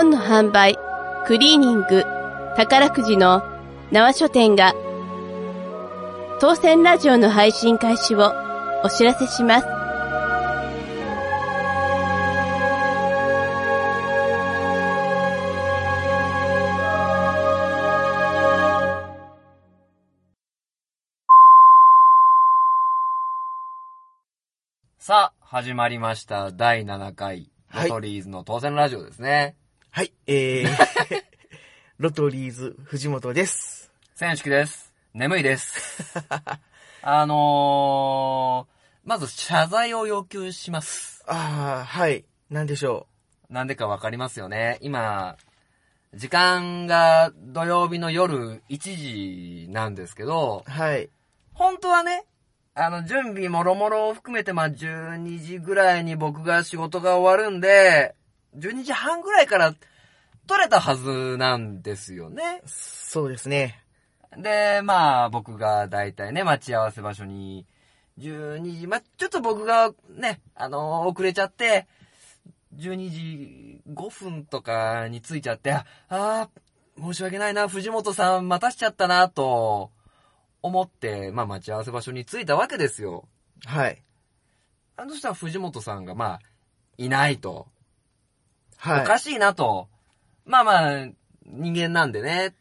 [0.00, 0.78] 本の販売、
[1.26, 2.06] クリーニング、
[2.56, 3.42] 宝くじの
[3.92, 4.72] 縄書店が、
[6.40, 8.32] 当選ラジオの配信開始を
[8.82, 9.66] お知らせします。
[24.98, 26.52] さあ、始まりました。
[26.52, 29.59] 第7回、はいロトリーズの当選ラジオですね。
[29.92, 31.24] はい、えー、
[31.98, 33.90] ロトリーズ藤本です。
[34.14, 34.94] 選手です。
[35.14, 36.14] 眠いです。
[37.02, 41.24] あのー、まず謝罪を要求します。
[41.26, 43.08] ああ、はい、なんでしょ
[43.48, 44.78] なんでかわかりますよね。
[44.80, 45.36] 今、
[46.14, 51.10] 時間が土曜日の夜1時なんですけどう。、はい、
[51.52, 52.26] 本当はね、
[52.74, 58.14] あの、準備もろもろを含めて、まあ、12時ぐらいに僕が仕事が終わるんで、
[58.56, 59.74] 12時半ぐらいから
[60.46, 62.62] 取れたはずなんですよね。
[62.66, 63.84] そうですね。
[64.36, 67.66] で、まあ、僕がだいたいね、待ち合わせ場所に、
[68.18, 71.86] 12時、まあ、ちょっと僕がね、あの遅れちゃって、
[72.76, 79.90] 12時5分とかに着いちゃって、ああー、申し訳ないな、藤本さん待たしちゃったな、と
[80.62, 83.28] 思って、まあ、待ち合わせ場所に着いたわけですよ。
[83.64, 84.02] はい、
[84.96, 86.40] あの人は藤本さんが、まあ、
[86.98, 87.68] いないと。
[88.80, 89.02] はい。
[89.02, 89.88] おかしいなと。
[90.44, 91.06] まあまあ、
[91.46, 92.54] 人間なんでね。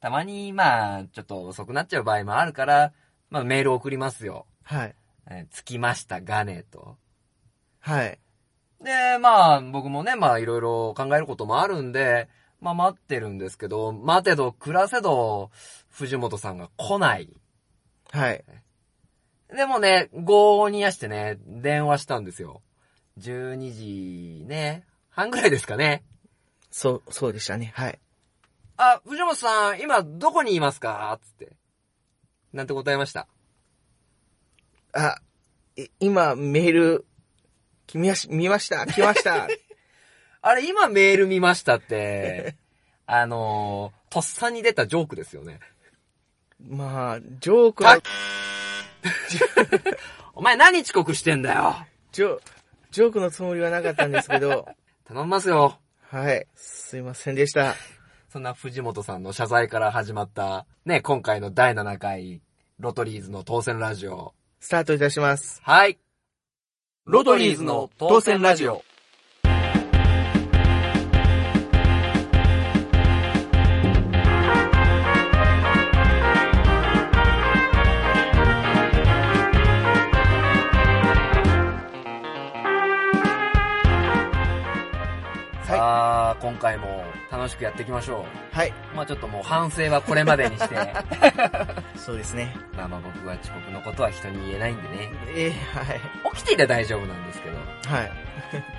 [0.00, 2.92] たまに、まあ、ちょっと遅くなっちゃう場合もあるから、
[3.30, 4.46] まあメール送りますよ。
[4.62, 4.94] はい、
[5.30, 6.96] えー着きましたがね、と。
[7.80, 8.18] はい、
[8.82, 12.28] で、まあ、僕もね、まあいろいろ考えることもあるんで、
[12.60, 15.50] まあ待ってるんですけど、待てど暮らせど、
[15.90, 17.28] 藤本さんが来ない。
[18.10, 18.44] はい。
[19.54, 22.62] でもね、5にやしてね、電話したんですよ。
[23.18, 24.84] 12時ね、
[25.18, 26.04] 半ぐらいですかね。
[26.70, 27.72] そう、そうでしたね。
[27.74, 27.98] はい。
[28.76, 31.18] あ、藤本さん、今どこにいますか？
[31.20, 31.56] つって。
[32.52, 33.26] なんて答えました？
[34.92, 35.16] あ、
[35.76, 37.06] い今、メール、
[37.88, 39.48] 来まし、見ました、来ました？
[40.40, 42.54] あれ、今メール見ましたって、
[43.06, 45.58] あのー、とっさに出たジョークですよね。
[46.60, 47.98] まあ、ジョークは、
[50.34, 51.74] お前何遅刻してんだよ？
[52.12, 52.40] ジョ、
[52.92, 54.68] ジョークのつもりはなかったんですけど、
[55.08, 55.78] 頼みますよ。
[56.10, 57.74] はい、すいませんでした。
[58.28, 62.42] そんな藤本さんの謝罪から始まった、ね、今回の第7回、
[62.78, 64.34] ロトリーズの当選ラジオ。
[64.60, 65.62] スタートいたします。
[65.64, 65.98] はい。
[67.06, 68.84] ロトリーズの当選ラジオ。
[86.48, 88.96] 今回も楽しくやっていきましょはい、う。
[88.96, 90.76] まあちょっともう反省はこれまでにして、
[91.94, 92.56] そうですね。
[92.74, 95.12] まあまあ僕は遅刻のことは人に言えないんでね。
[95.28, 96.00] えー、はい、
[96.34, 97.56] 起きていて大丈夫なんですけど、
[97.94, 98.12] はい。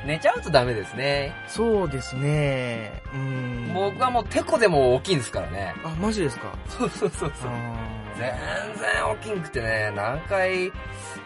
[0.08, 1.32] 寝ちゃうとダメですね。
[1.48, 3.04] そうですね。
[3.14, 3.74] うーん。
[3.76, 5.76] 僕はもうテコでも大きいんですからね。
[5.84, 6.48] あ、マジですか？
[6.68, 7.52] そうそうそうそう。
[8.18, 8.34] 全
[8.80, 10.72] 然大きくてね、何回、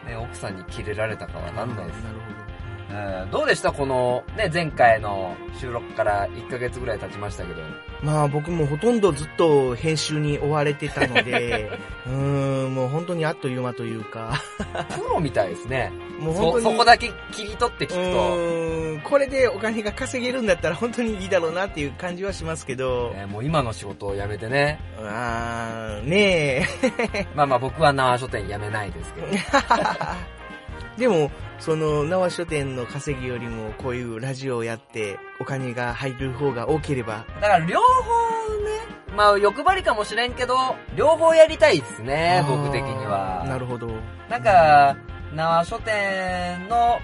[0.05, 2.03] ね、奥さんにキレられたかわかんないです。
[2.03, 2.52] なるほ
[2.93, 7.61] うんどうでしたこの、ね、前回の収録から1ヶ月ぐらい経ちましたけど。
[7.61, 7.67] ど。
[8.03, 11.71] まあ僕もほとんどずっと編集に追われてたので、
[12.05, 14.41] うーん、もう本当にあっという間というか、
[14.89, 15.91] プロみたいですね。
[16.19, 16.63] そ、もう本当に。
[16.65, 19.09] そこだけ切り取って聞うくと。
[19.09, 24.79] これでお金が稼げるんだったら本当にいいだろうなっていう感じはしますけど、ねもう今の仕事を辞めてね。
[24.99, 26.67] あー、ね
[27.17, 27.27] え。
[27.35, 29.27] まあまあ僕は縄書店辞めないですけど。
[30.97, 38.79] でも、その、縄書店の稼ぎよりも、こういうラジオをやって、お金が入る方が多ければ、だから両方ね、
[39.15, 40.55] まあ欲張りかもしれんけど、
[40.95, 43.43] 両方やりたいですね、僕的には。
[43.47, 43.87] なるほど。
[44.29, 44.97] なんか、
[45.33, 46.99] 縄書店の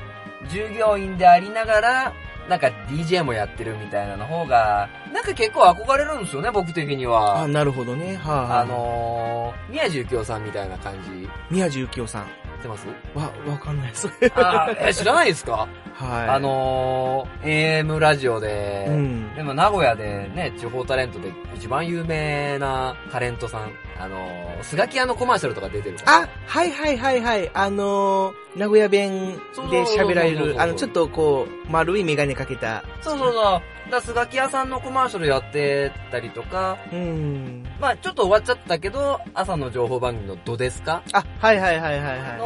[0.52, 2.13] 従業員でありながら、
[2.50, 7.48] なんか DJ もやってるみたいなの方が、なんか結構憧れるんですよね、僕的にあ、は。
[7.48, 8.16] なるほどね。
[8.16, 11.30] はあ、はあ、あ、のー、宮地幸雄さんみたいな感じ。
[11.52, 12.25] 宮地幸雄さん。
[12.59, 12.88] 知ってます？
[13.15, 14.07] わ、わかんないです。
[14.35, 15.67] あーえ、知らないですか？
[15.94, 16.27] はい。
[16.29, 19.35] あ、のー、AM ラジオで、うん。
[19.35, 25.97] でも名古屋でね、地方タレントで一番有名なタレントさん、あのー、スガキ屋のコマーシャルとか出てる。
[26.06, 27.51] あ、はいはいはいはい。
[27.53, 29.38] あのー、名古屋弁
[29.71, 32.83] で喋られる、あの、ちょっとこう、丸いメガネかけた。
[33.01, 33.61] そうそうそう。
[33.91, 37.65] だスガキ屋さんのコマーシャルやってたりとか、うん。
[37.79, 42.38] まあちょっと終わっちゃったけど、朝の情報番組のドデスカあ、はいはいはいはいは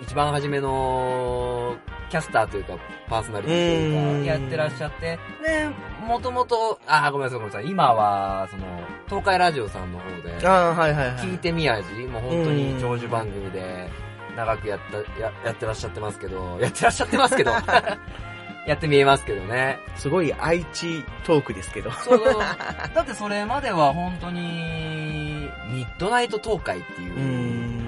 [0.00, 1.76] 一番初めの
[2.10, 2.74] キャスターというか、
[3.08, 5.68] パーソナリティというか、やってらっしゃって、で、
[6.06, 8.64] もともと、あ、ごめんなさいごめんなさい、今は、その、
[9.08, 11.16] 東海ラジオさんの方で、ああ、はいはいはい。
[11.16, 13.88] 聞いてみやじ、もう本当に長寿番組で、
[14.36, 17.52] 長くやった、や、やってらっしゃってますけど、 やってらっしゃってますけど、
[18.66, 19.78] やって見えますけどね。
[19.96, 21.90] すごい愛知トークですけど。
[21.90, 22.42] そうそう。
[22.94, 27.81] だってそれまでは本当に、ミッドナイト東海っていうう、ん。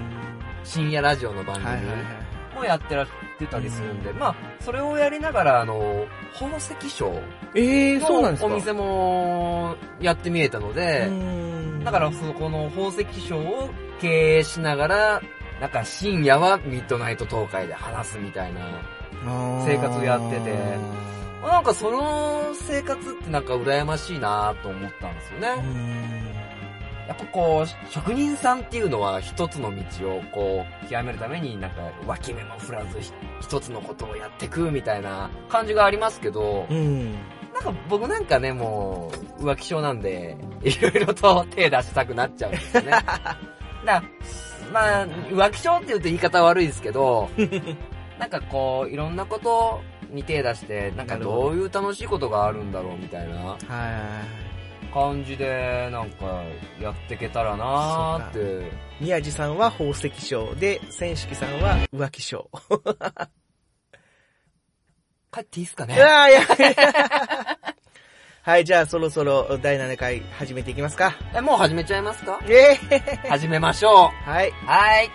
[0.65, 1.67] 深夜ラジオの番組。
[2.55, 3.07] もやってらっ
[3.37, 7.11] てたりするんで、まあ、それをやりながら、あの、宝石商
[7.53, 8.47] ええー、そうなんですか？
[8.49, 13.69] のお店もやってみえたので、うんだからそこの宝石商を
[14.01, 15.21] 経営しながら、
[15.61, 18.61] なんか深夜はミッドナイト東海で話すみたいな。
[19.65, 20.53] 生活をやってて
[21.41, 26.34] なんかその生活ってなんか羨ましいなと思ったんですようね。
[27.05, 33.11] んやっぱこう、職人さんっていうのは一つの道をこう、極めるためになんか脇目も振らずひ
[33.41, 37.13] 一つのことをやってくみたいな感じがありますけど、うん。
[37.53, 42.91] なんか僕なんかね、もう浮気症なんで、 いろいろと手出したくなっちゃうんですよね。
[43.85, 44.03] だ
[44.73, 47.29] まあ、浮気症って言うと言い方悪いですけど、
[48.19, 54.44] なんかこう、いろんなことに手出して、なんかどういう楽しいことがあるんだろうみたいなはい。
[54.95, 56.41] 感じで、なんか
[56.81, 58.71] やっていけたらなーって。
[59.01, 62.49] 宮地さんは宝石商で、千式さんは浮気商。
[65.33, 65.95] 帰っていいっすかね？
[65.95, 66.39] いやいや
[68.41, 71.13] はい、じゃあそろそろ第7回始めていきますか。
[71.35, 72.39] え、もう始めちゃいますか？
[72.47, 74.49] ええ始めましょはい。
[74.49, 74.53] う。
[74.65, 75.09] はい。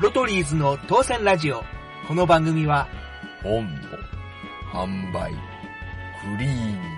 [0.00, 1.64] ロトリーズの当選ラジオ。
[2.08, 2.88] この番組は、
[3.42, 3.88] 本の
[4.72, 5.38] 販売、ク
[6.38, 6.95] リーニング、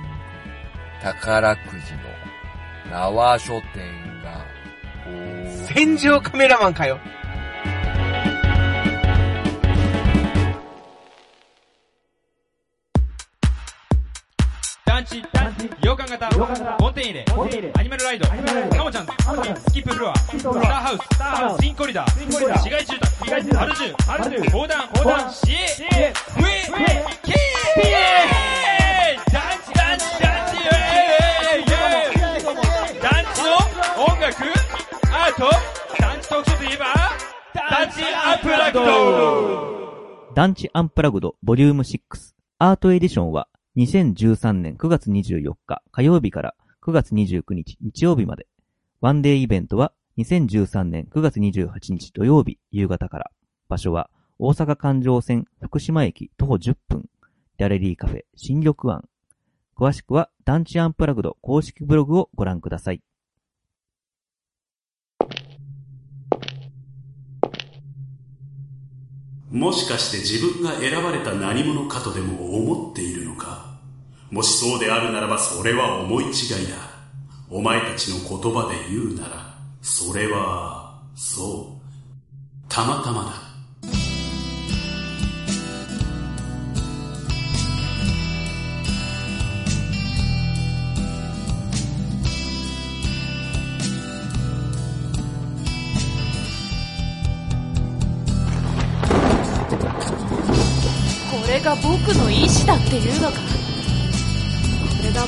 [1.03, 1.99] 宝くじの
[2.91, 3.87] 縄書店
[4.23, 4.45] が、
[5.67, 6.99] 戦場カメラマンかよ。
[14.85, 15.23] 団地、
[15.83, 16.29] 洋館型、
[16.79, 17.25] コンテイネ、
[17.77, 18.27] アニマルライド、
[18.77, 20.93] カモちゃん、スキップフロア、スターハ
[21.55, 26.65] ウス、新コリダー、市街住宅、アルジュ、横断、横断、市営、ふえ、
[27.23, 28.48] けー
[35.39, 36.85] アート、団地特集といえば、
[37.55, 42.01] 団地アップラグド団地アンプラグドボリューム6
[42.59, 43.47] アートエディションは
[43.77, 46.55] 2013年9月24日火曜日から
[46.85, 48.49] 9月29日日曜日まで。
[49.01, 53.31] ワンデーイベントは2013年9月28日土曜日夕方から。
[53.69, 54.11] 場所は
[54.41, 57.05] 大阪環状線福島駅徒歩10分。
[57.59, 59.05] ギャレリーカフェ新緑湾。
[59.77, 63.03] 詳しくは団地アンプラグド公式ブログをご覧ください。
[69.51, 73.79] もしかして自分が選ばれた何者かとでも思っているのか？
[74.31, 76.33] もしそうであるならばそれは思い違い
[76.69, 76.77] だ。
[77.51, 83.48] お前たちの言葉で言うなら、それは、そう、たまたまだ。
[101.69, 103.35] が僕の意志だっていうのか。
[103.37, 103.43] こ
[105.03, 105.27] れが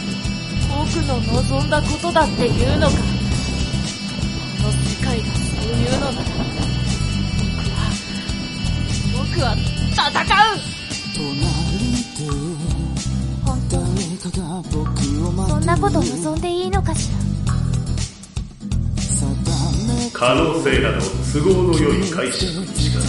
[0.71, 2.97] 僕の望んだことだっていうのか。
[2.97, 5.31] この世界がそ
[5.63, 6.25] ういうのなら
[9.19, 9.55] 僕は僕は
[9.93, 10.57] 戦う。
[13.45, 13.77] 本当
[15.47, 17.19] そんなこと望んでいいのかしら。
[20.15, 21.01] 可能性など
[21.33, 23.01] 都合の良い解釈にしか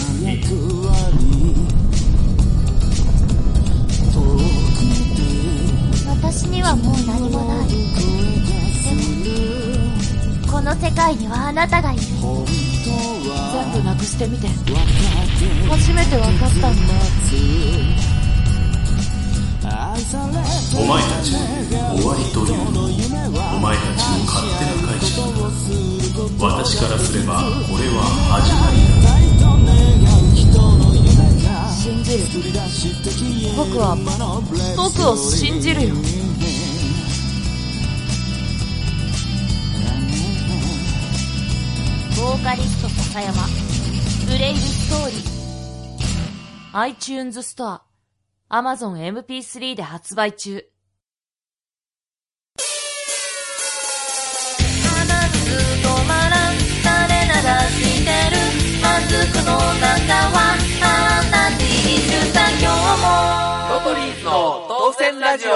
[6.62, 7.68] にはもう何もない。
[7.68, 7.74] で
[10.46, 12.02] もこの世界にはあなたがいる。
[12.02, 14.46] 全部なくしてみて。
[15.68, 16.94] 初めて分かったんだ。
[20.74, 21.38] お前たちの
[21.96, 25.18] 終わりというのお前たちの勝手な解釈。
[26.38, 29.10] だ私からすればこれは始まりだ。
[31.72, 32.22] 信じる。
[33.56, 33.96] 僕は
[34.76, 35.94] 僕を信じるよ
[42.42, 43.46] カリスト笹山。
[44.26, 46.78] ブレイブストーリー。
[46.78, 47.84] iTunes ストア。
[48.50, 50.56] Amazon MP3 で発売中。
[50.56, 50.64] 止
[56.08, 58.42] まらんてる。
[58.82, 61.62] マスクの中は鼻血
[62.10, 63.06] 出た今日も。
[63.72, 64.30] ロトリーズの
[64.68, 65.52] 当選ラジオ。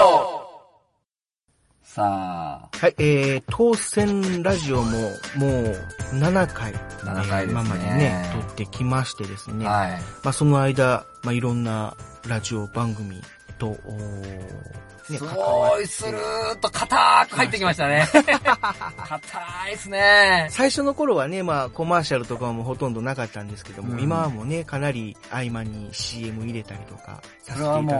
[1.83, 5.75] さあはい、えー、当選ラジオも、もう、
[6.13, 9.65] 7回、7回ですね今までね、撮ってきましてですね。
[9.65, 9.91] はい。
[10.23, 11.95] まあ、その間、まあ、いろんな
[12.27, 13.19] ラジオ番組
[13.57, 18.07] と、おーねすごい、スルーっと硬く入ってきましたね。
[18.13, 20.47] 硬いですね。
[20.51, 27.97] 最初の頃はね、まあ、コマーシャルとかもほとんどなかったんですけども、うん今はもうね、かなり合間に CM 入れたりとかさせていただいてて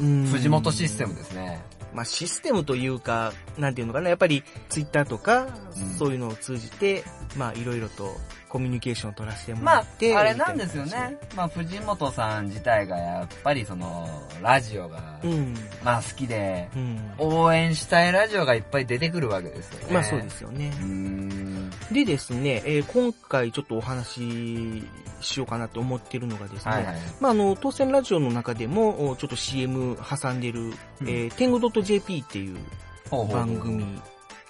[0.00, 1.60] うん藤本システムですね。
[1.94, 5.46] まあ、システムというか、なんていうのかな、やっぱりツイッターとか、
[5.76, 5.94] うん。
[5.94, 7.04] そういうのを通じて、
[7.36, 8.16] まあ、いろいろと
[8.54, 11.18] コミュニケーションを取らせてもまあらって、、あれなんですよね。
[11.34, 14.08] まあ、藤本さん自体がやっぱりその、
[14.40, 15.54] ラジオが、うん。
[15.82, 17.14] まあ好きで、うん。
[17.18, 19.94] 応援したいラジオがいっぱい出てくるわけですよね。
[19.94, 20.70] まあそうですよね。
[21.90, 24.88] でですね、えー今回ちょっとお話し
[25.20, 26.96] しようかなと思ってるのがですね、はいはい。
[27.18, 30.72] まああの、当選ラジオの中でも、おちょっと CM 挟んでる、うん
[31.08, 32.56] えー、天狗 .jp っていう
[33.10, 33.84] 番組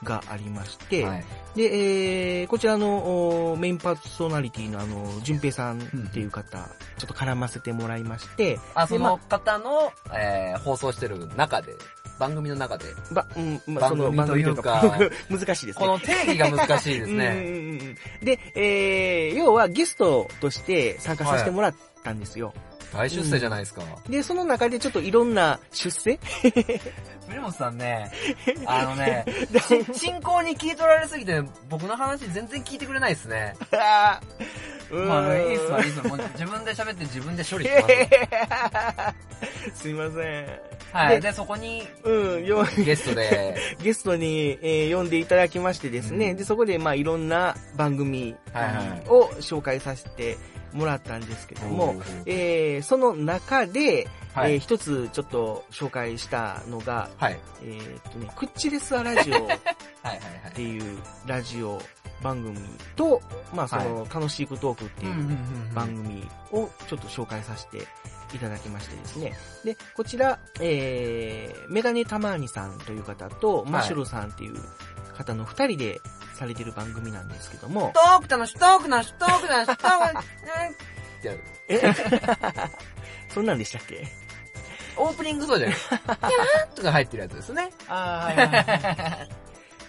[0.04, 1.24] がありまして、はい。
[1.56, 6.58] で、えーこちらのおメインパーソナリティのあの、淳平さんっていう方、
[6.98, 11.72] ちょっと絡ませてもらいまして、あ、その方の、えー、放送してる中で、
[12.18, 14.98] 番組の中で、ば、うん、まあ、その番組というか
[15.30, 15.86] 難しいですね。
[15.86, 17.26] この定義が難しいです うんうんね。
[17.26, 22.54] うんうんで、えー、要はゲストとして参加させてもらったんですよ。
[22.94, 23.82] 大出世じゃないですか。
[24.08, 26.18] で、その中でちょっといろんな出世？
[27.26, 28.10] 藤本さんね、
[28.66, 29.24] あのね、
[29.92, 33.54] し進行に聞い取られすぎて、僕の話全然聞いてくれないですね。
[33.72, 36.04] あーまあ、いいっすわ、いいっすわ。
[36.04, 37.88] もう自分で喋って自分で処理しま
[39.72, 39.80] す。
[39.82, 40.74] すいません。
[40.92, 41.20] はい。
[41.20, 50.36] でで、そこに、うん、よ、ゲストで、ゲストに、えー呼んでいただきましてですね、うんで、そこで、まあ、いろんな番組はいはいを紹介させて
[50.74, 51.94] もらったんですけども、
[52.26, 57.40] えーその中で、はいえー一つちょっと紹介したのが、はい。
[57.62, 59.48] えーっとね、クッチレスアラジオ っ。
[60.54, 61.80] ていうラジオ
[62.22, 62.56] 番組
[62.96, 63.20] と、
[63.52, 67.86] まあ、その、楽しいクトークっていう番組をちょっと紹介させて
[68.34, 69.34] いただきましてですね。
[69.64, 74.54] で、こちら、えー、メガネたまーにさんという方と、マッシュルさんっていう
[75.14, 76.00] 方の二人で
[76.34, 81.40] されてる番組なんですけども、トーク楽しい、トーク楽しい、トーク楽しい、トーク楽しい、ってやる。
[81.68, 81.80] え？
[83.32, 84.06] そんなんでしたっけ？
[84.96, 87.70] オープニングそうじゃないキャーとか入ってるやつですね。
[87.88, 88.28] あ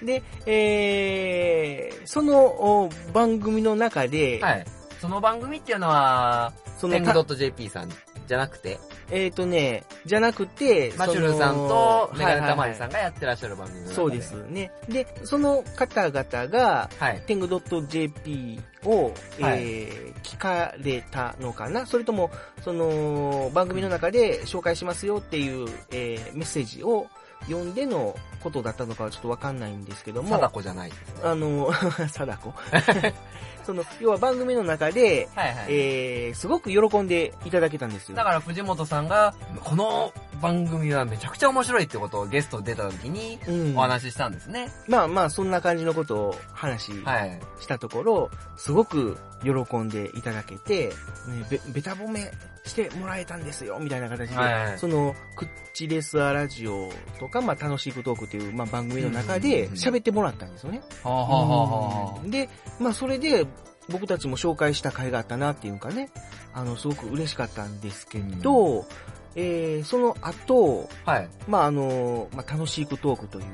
[0.02, 4.66] ーで、えー、そのお番組の中で、はい。
[5.00, 7.90] その番組っていうのは、その天狗 .jp さん
[8.28, 8.80] じゃなくて、
[9.12, 14.32] えっ、とね、じゃなくて、マシュルさんとメガネたまりはいはいはいさんがやってらっしゃる番組の中そうです。
[14.50, 14.72] ね。
[14.90, 17.24] で、その方々が、はい。
[17.28, 21.86] 天狗 .jp を、はいえー聞かれたのかな？
[21.86, 22.32] それとも、
[22.64, 27.08] その、番組の中で紹介しますよっていう、えーメッセージを
[27.48, 31.22] 読んでのことだったのかはちょっとわかんないんですけども、貞子じゃないですね。
[31.24, 31.72] あの、
[32.10, 32.54] 貞子？
[33.66, 35.66] その、要は番組の中で、はいはい。
[35.70, 38.16] えー、すごく喜んでいただけたんですよ。
[38.16, 39.34] だから藤本さんが、
[39.64, 44.70] この番組はめちゃくちゃ面白いってことをゲスト出た時にうんお話ししたんですね。
[44.88, 47.40] まあまあ、そんな感じのことを話はい。
[47.60, 50.94] したところ、すごく喜んでいただけて、ね、
[51.50, 52.32] べ、べた褒め
[52.66, 54.80] してもらえたんですよ、みたいな形で、はいはい。
[54.80, 59.78] その、クッチレスアラジオとか、まあ、楽しいクトークっていう、まあ、番組の中うんでうんうん。
[59.78, 60.82] 喋ってもらったんですよね。
[62.26, 63.46] で、まあ、それで、
[63.88, 66.10] 僕たちも紹介した回があったなっていうかね、
[66.54, 68.86] あの、すごく嬉しかったんですけど、
[69.36, 71.30] えー、その後、あ、はい。
[71.48, 73.46] まあ、あの、まあ、楽しいクトークという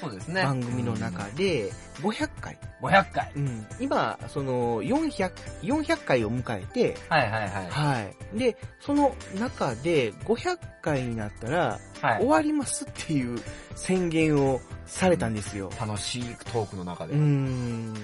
[0.00, 0.42] そうですね。
[0.42, 3.32] 番組の中で、500回、500回。
[3.36, 5.30] うん、今、その、400、
[5.62, 7.70] 400回を迎えて、はいはいはい。
[7.70, 8.00] は
[8.34, 8.38] い。
[8.38, 12.26] で、その中で500回になったら、はい終。
[12.28, 13.38] わりますっていう
[13.76, 15.70] 宣言をされたんですよ。
[15.78, 17.12] 楽しいトークの中で。
[17.12, 17.94] うーん。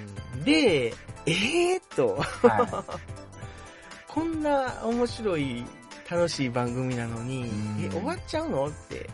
[0.45, 0.89] で、
[1.25, 2.85] えーっと、は
[4.07, 5.65] こんな面白い、
[6.11, 8.67] 楽しい番組なのにうん、え、終わっちゃうの？
[8.67, 9.09] って。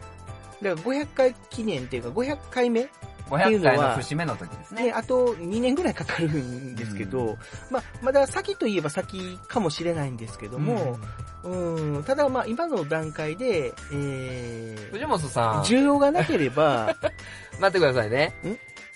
[0.62, 2.88] だから500回記念っていうか500回目い。
[3.28, 4.92] 500回の節目の時ですで、ね。
[4.92, 7.38] あと2年ぐらいかかるんですけど、
[7.70, 10.98] まあ、まだ先といえば先かもしれないんですけども、
[11.44, 16.96] うん、ただまあ今の段階で、えー、藤本さん、需要がなければ、
[17.60, 18.34] 待ってくださいね。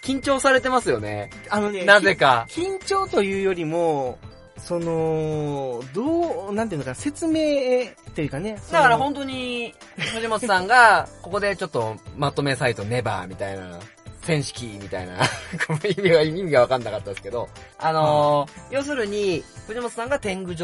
[0.02, 1.30] 緊張されてますよね。
[1.50, 2.46] あのね、なぜか。
[2.48, 4.18] き緊張というよりも、
[4.66, 8.58] その、どう、なんていうのかな、説明というかね。
[8.72, 13.78] だから本当に、藤本さんが、 ここでちょっとまとめサイトネバーみたいな、
[14.22, 15.18] 戦式みたいな、
[15.68, 20.56] この意味が、意味がわかんなかったですけど、あのー要するに、藤本さんが天狗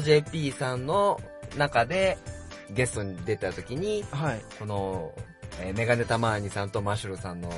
[0.00, 1.20] .jp さんの
[1.58, 2.16] 中で、
[2.70, 4.40] ゲストに出た時に、はい。
[4.58, 5.12] この、
[5.60, 7.50] えーメガネタマーニさんとマシュルさんの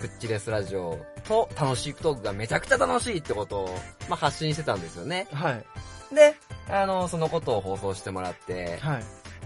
[0.00, 3.68] クッチレスラジオと楽しいトークがめちゃくちゃ楽しいってことを、
[4.08, 5.28] まあ、発信してたんですよね。
[5.30, 6.14] はい。
[6.14, 6.34] で、
[6.70, 9.04] あの、そのことを放送してもらって、はい。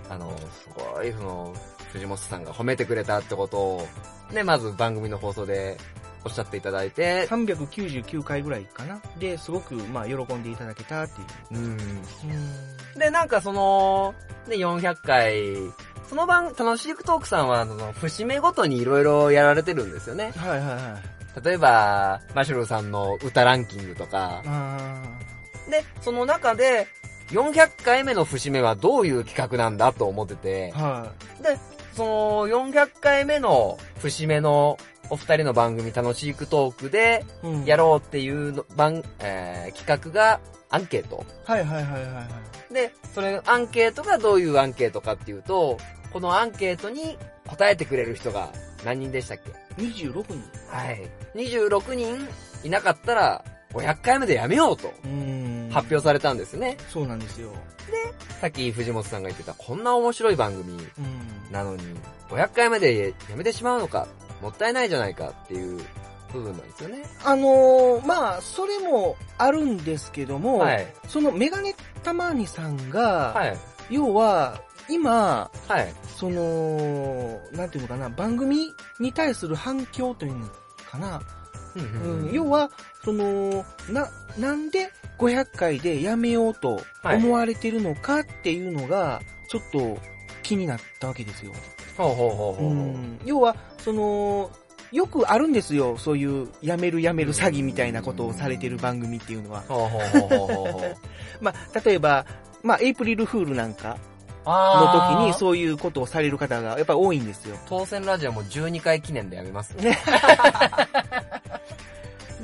[0.08, 1.54] あの、すごい、その、
[1.92, 3.88] 藤本さんが褒めてくれたってことを、
[4.32, 5.76] ね、まず番組の放送で
[6.24, 9.00] おっしゃっていただいて、399回ぐらいかな。
[9.18, 11.24] で、すごく、まあ、喜んでいただけたってい
[11.56, 11.60] う。
[11.60, 11.64] うん。
[11.64, 12.98] うん。
[12.98, 14.14] で、なんかその、
[14.48, 15.56] ね、400回、
[16.08, 20.32] その番、楽しいトークさんは、あの、節目ごとにいろいろやられてるんですよね。
[20.36, 20.98] はいはいは
[21.36, 21.44] い。
[21.44, 25.02] 例えば、マシュルさんの歌ランキングとか、あ
[25.70, 26.86] で、その中で、
[27.30, 31.58] 400回目の節目はどういう企画なんだと思っててー、はで、
[31.94, 34.76] その400回目の節目の
[35.10, 37.24] お二人の番組楽しいクトークで。
[37.66, 41.24] やろうっていうの番、えー企画がアンケート。
[41.44, 42.53] はいはいはいはいはい。
[42.74, 45.78] で、それ、アンケートがどういうアンケートかっていうと、
[46.12, 47.16] このアンケートに
[47.46, 48.50] 答えてくれる人が
[48.84, 50.42] 何人でしたっけ？26人。
[50.68, 51.08] はい。
[51.34, 52.28] 26人
[52.62, 55.70] いなかったら、500回目でやめようとうん。
[55.72, 56.76] 発表されたんですね。
[56.88, 57.50] そうなんですよ。
[58.40, 61.52] さっき藤本さんが言ってた、こんな面白い番組うん。
[61.52, 61.82] なのに、
[62.28, 64.06] 500回目でやめてしまうのか、
[64.42, 65.80] もったいないじゃないかっていう
[66.34, 67.02] 部分なんですよね。
[67.24, 70.86] あのーまあ、それもあるんですけども、はい。
[71.08, 73.56] そのメガネたまにさんが、はい。
[73.90, 75.92] 要は、今、はい。
[76.06, 78.68] その、なんていうのかな、番組
[79.00, 80.46] に対する反響というの
[80.90, 81.22] かな。
[81.76, 82.70] うん、要は、
[83.04, 89.98] その、な、なんで500回でやめようと思われてるのかっていうのが、ちょっと
[90.42, 91.52] 気になったわけですよ。
[93.24, 94.50] 要は、その、
[94.94, 95.98] よくあるんですよ。
[95.98, 99.64] そういう、やめるやめる詐欺みたいなことをされてる番組っていうのは。
[101.40, 102.24] まあ、例えば、
[102.62, 103.98] まあ、エイプリルフールなんか
[104.46, 107.56] のあ時にそういうことをされる方がやっぱり多いんですよ。
[107.68, 109.74] 当選ラジオも12回記念でやめます。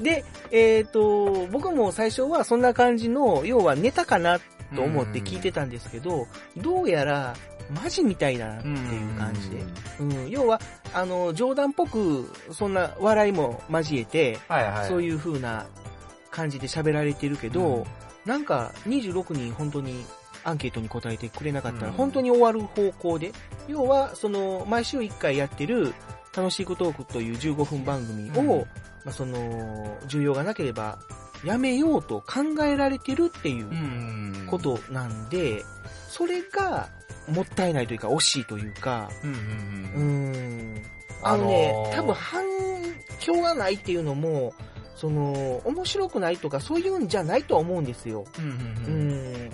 [0.02, 4.40] で、えっ、と、僕も最初はそんな感じの、要はネタかな
[4.74, 7.36] と思って聞いてたんですけど、どうやら、
[7.70, 9.64] マジみたいだなっていう感じで。
[10.00, 10.60] うん、要は、
[10.92, 14.88] あの、冗談っぽく、そんな笑いも交えて、はいはい。
[14.88, 15.66] そういう風な
[16.30, 17.84] 感じで喋られてるけど、うん
[18.26, 20.04] なんか26人本当に
[20.44, 23.32] アンケートに答えてくれなかったらうん本当に終わる方向で、
[23.66, 25.94] 要はその毎週1回やってる
[26.36, 28.66] 楽しいことトークという15分番組を、うんま
[29.06, 30.98] あ、その需要がなければ
[31.44, 34.46] やめようと考えられてるっていううん。
[34.50, 35.62] ことなんで、
[36.08, 36.88] それが
[37.28, 40.32] もったいないというか惜しいというか、うんうんううん。
[40.74, 40.82] ん。
[41.22, 42.44] あのね、あのー多分反
[43.20, 44.54] 響がないっていうのも、
[44.96, 48.24] その、面白くないとかそういうんじゃないとは思うんですよ。
[48.38, 48.54] うんうんう
[48.86, 48.90] う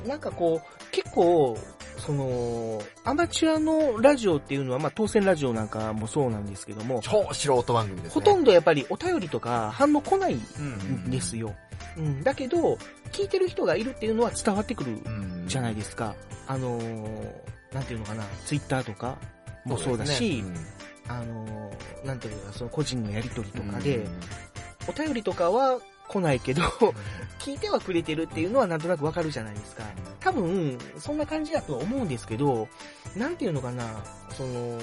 [0.00, 0.04] ん。
[0.04, 0.08] ん。
[0.08, 1.56] なんかこう、結構、
[1.98, 8.10] その、アマチュアのラジオっていうのは、まあ当選ラジオなんかもそうなんですけども、超素人番組ですね。
[8.14, 10.70] ほとんどやっぱりお便りとか反応来ないうんうん
[11.06, 11.54] んですよ。
[11.96, 12.22] うん。
[12.22, 12.76] だけど、
[13.12, 15.44] 聞いてる人がいるっていうのは伝わってくるうん。
[15.46, 16.14] じゃないですか。
[16.46, 19.18] あのーなんていうのかな、ツイッターとか
[19.66, 20.66] もそうだし、ですね
[21.08, 24.10] あのーなんていうのか、その個人のやりとりとかで、うん。
[24.88, 26.62] お便りとかは来ないけど、
[27.38, 29.84] 聞いてはくれてるっていうのはなんとなくわかるじゃないですか。
[30.20, 32.66] 多分、そんな感じだとは思うんですけど、
[33.14, 34.80] なんていうのかな、その、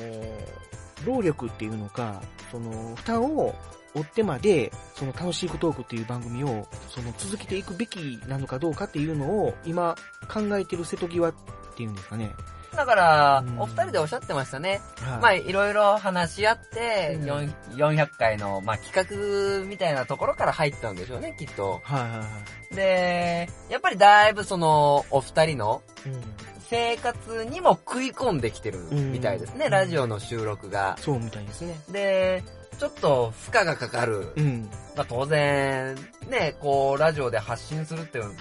[1.03, 3.55] 労力っていうのか、その、負担を
[3.95, 9.95] 追ってまで、その楽しいトークっていう番組を、その続けていくべきなのかどうかっていうのを、今
[10.31, 11.33] 考えてる瀬戸際っ
[11.75, 12.31] ていうんですかね。
[12.75, 14.81] だからうん、お二人でおっしゃってましたね。
[15.01, 21.81] はいまあ、いろいろ話し合って、うんよん400回の、まあ、企画みたいなところから入ったんでしょうね、きっと。
[21.83, 22.25] はいはいは
[22.71, 22.75] い。
[22.75, 26.21] で、やっぱりだいぶその、お二人のうん。
[26.69, 30.97] 生活にも食い込んできてるみたいですね、うんラジオの収録が。
[30.99, 31.75] そうみたいですね。
[31.91, 32.43] で、
[32.79, 34.33] ちょっと負荷がかかる。
[34.35, 34.69] うん。
[34.95, 35.95] まあ当然、
[36.27, 38.31] ね、こう、ラジオで発信するっていう、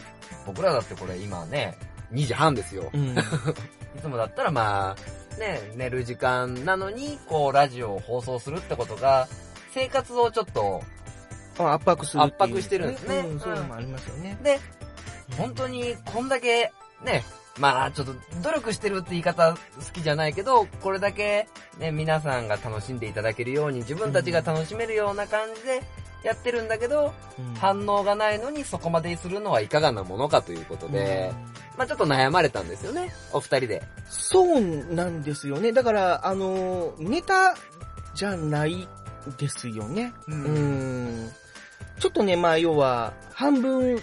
[0.47, 1.77] 僕らだってこれ今ね、
[2.13, 2.91] 2時半ですよ。
[2.93, 3.15] うん。
[3.97, 9.29] いつもだったらまあ、ね、寝る時間なのに、こう、ラジオを放送するってことが、
[9.73, 10.83] 生活をちょっと、
[11.59, 13.19] あ圧迫する圧迫してるんですね。
[13.19, 14.39] うん、そういうのもありますよね。
[14.43, 14.59] で、
[15.37, 16.73] 本当にこんだけ、
[17.05, 17.25] ね、
[17.59, 19.59] まあちょっと努力してるって言い方好
[19.93, 25.83] きじゃないけど、これだけね、皆さんが楽しんでいただけるように、自分たちが楽しめるような感じで
[26.23, 31.33] やってるんだけど、うん反応がないのにそこまでするのはいかがなものかということで、
[31.79, 33.83] まあちょっと悩まれたんですよね、お二人で。
[34.09, 35.73] そうなんですよね。
[35.73, 37.55] だから、あの、ネタ
[38.15, 38.89] じゃない
[39.39, 40.13] ですよね。
[40.29, 41.33] ううんん。
[42.01, 44.03] ちょっとね、まあ、要は、半分、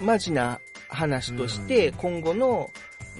[0.00, 2.70] マジな話として、うん今後の、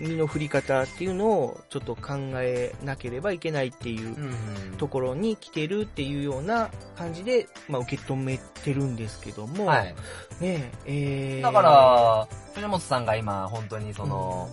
[0.02, 9.94] 身の振り方っていうのをちょっと考えなければいけないっていううんところに来てるっていうような感じで、まあ、受け止めてるんですけども、はい。
[10.40, 14.48] ねえ、えー、だから、藤本さんが今、本当にその、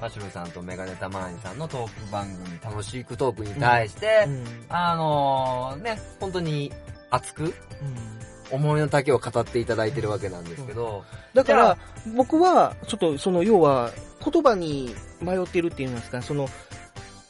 [0.00, 6.72] マシュルさんとメガネタマーニさんのトーク番組、楽しくトークに対して、うん、あのね、本当に
[7.10, 7.52] 熱く、うん
[8.52, 11.78] 思いの丈を語っていただいてるわけなんですけど、だから、
[12.14, 13.90] 僕は、ちょっと、その、要は、
[14.24, 16.48] 言葉に迷ってるっていうんですか、その、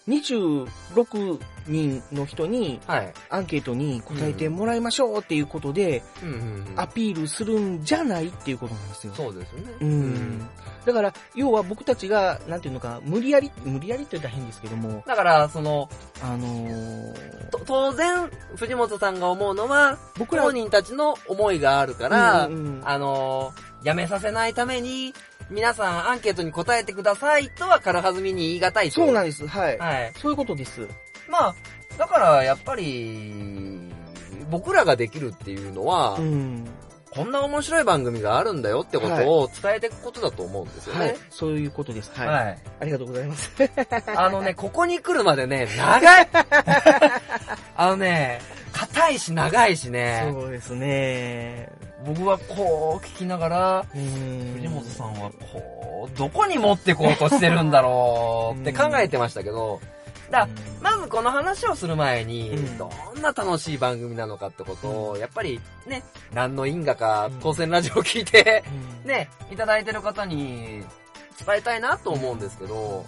[0.08, 3.12] 26人の人に、はい。
[3.30, 6.02] アンケートに答えてもらいましょうっていうことで、
[6.76, 9.14] アピールするんじゃないっていうことなんですよ。
[9.14, 9.72] そうですよね。
[9.80, 10.48] うん。
[10.84, 15.88] だから、要は僕たちが、なんていうのか、無理やり、無理やりって言ったら変ですけども、だから、その、
[16.22, 25.14] あのーと当然、藤本さんが思うのは、僕ら当人たちの思いがあるから、うんうんうんあのー、やめさせないために、
[25.50, 28.94] 皆さんアンケートに答えてくださいとは軽はずみに言い難いと。
[28.94, 29.46] そうなんです。
[29.46, 29.78] はい。
[29.78, 30.12] はい。
[30.16, 30.88] そういうことです。
[31.32, 31.54] まあ、
[31.96, 33.32] だから、やっぱり、
[34.50, 36.68] 僕らができるっていうのは、うん。
[37.10, 41.00] こんな面白い番組があるんだよってことを伝えていくことだと思うんですよね。
[41.00, 41.16] はい。
[41.28, 42.10] そういうことです。
[42.14, 42.28] はい。
[42.28, 42.58] はい。
[42.80, 43.50] ありがとうございます。
[44.16, 46.28] あのね、 ここに来るまでね、長い
[47.76, 48.40] あのね、
[48.72, 51.68] 硬いし長いしね、そうですね。
[52.06, 54.52] 僕はこう聞きながら、うん。
[54.56, 59.80] 藤本さんはこう、どこに持ってこうとしてるんだろうって考えてましたけど、
[60.32, 60.48] だ
[60.80, 62.78] まずこの話をする前に、うん。
[62.78, 68.64] どんな楽しい番組なのかってことを、やっぱりね、何の因果か当選ラジオを聞いて、
[69.04, 69.08] うん。
[69.08, 70.82] ね、いただいてる方に
[71.38, 73.04] 伝えたいなと思うんですけど、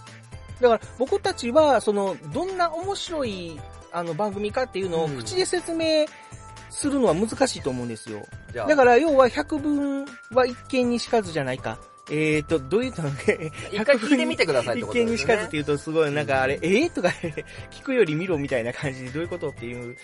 [0.60, 3.58] だから僕たちは、その、どんな面白い
[3.90, 5.16] あの番組かっていうのをうん。
[5.16, 6.04] 口で説明
[6.68, 8.20] するのは難しいと思うんですよ。
[8.52, 11.78] だから要は100分は一見にしかずじゃないか。
[12.10, 13.08] えーと、どういうの？
[13.10, 15.10] ね、 一回聞いてみてくださいって一ことですよね。
[15.10, 17.08] 見にしかずって言うとすごいなんかあれ、えーとか
[17.70, 19.96] 聞くより見ろみたいな感じでどういうことっていう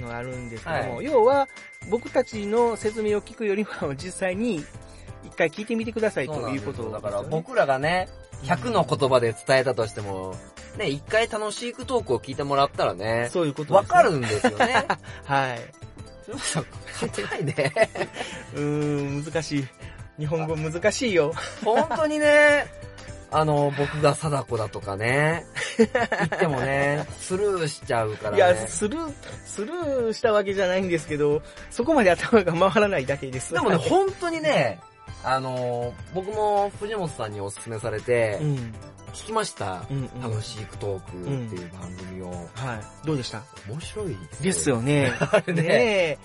[0.00, 1.48] のがあるんですけども、は要は
[1.90, 4.64] 僕たちの説明を聞くよりも実際に
[5.24, 8.08] 一回聞いてみてくださいということよだから僕らがね、
[8.42, 10.34] 100の言葉で伝えたとしても、
[10.76, 14.86] ね、一回楽しいトークを聞いてもらったらね、そういうことです、わかるんですよね。
[15.24, 15.60] はい。
[16.26, 16.64] 藤本さん、
[17.10, 17.72] 硬いね。
[18.54, 19.68] うーん、難しい。
[20.18, 21.32] 日本語難しいよ。
[21.64, 22.66] 本当にね、
[23.30, 25.44] あの、僕が貞子だとかね、
[25.76, 28.36] 言ってもね、スルーしちゃうからね。
[28.36, 29.12] いや、スルー、
[29.44, 33.52] スルーしたわけじゃないんですけど、そこまで頭が回らないだけです。
[33.52, 34.78] でもね、本当にね、
[35.24, 38.74] あの、僕も藤本さんにお勧めされてう、ん。
[39.14, 39.84] 聞きました？
[39.90, 40.30] うん、うん。
[40.30, 42.30] 楽しいトークっていう番組を。
[42.30, 42.34] は
[43.04, 43.06] い。
[43.06, 43.42] どうでした？
[43.68, 45.12] 面白いですよね。
[45.32, 46.18] あれねねえ。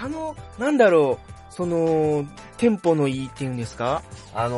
[0.00, 2.24] あの、なんだろう、その、
[2.56, 4.02] テンポのいいっていうんですか？
[4.34, 4.56] あの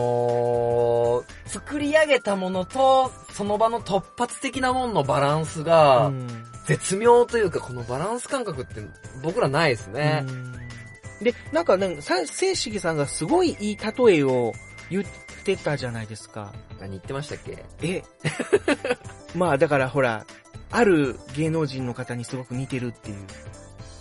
[1.23, 6.29] ー、作り上げたものと、その場の突発的なもののバランスがう、ん。
[6.67, 8.81] 絶妙というか、このバランス感覚って
[9.23, 10.25] 僕らないですね。
[10.29, 10.53] うん
[11.23, 14.53] で、なんかね、さ聖式さんがすごいいい例えを
[14.91, 15.05] 言っ
[15.45, 16.53] てたじゃないですか。
[16.79, 17.65] 何言ってましたっけ？
[17.81, 18.05] え？
[19.35, 20.27] まあだからほら、
[20.71, 23.25] ある芸能人の方にすごく似てるっていう。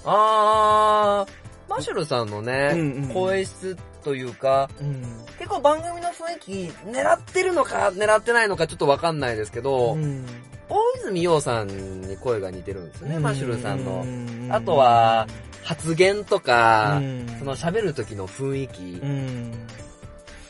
[0.04, 1.32] あー、
[1.68, 5.02] マシュルさんのね、うんうんうん声質というか、うん。
[5.38, 6.52] 結構番組の雰囲気
[6.90, 10.26] 狙ってるのか狙ってないのかちょっとわかんないですけど、うん
[10.68, 14.04] 大泉洋さんに声が似てるんですよね、マシュルさんの。
[14.04, 15.28] のあとは、
[15.64, 18.82] 発言とか、うんその喋る時の雰囲気。
[18.82, 19.52] うん。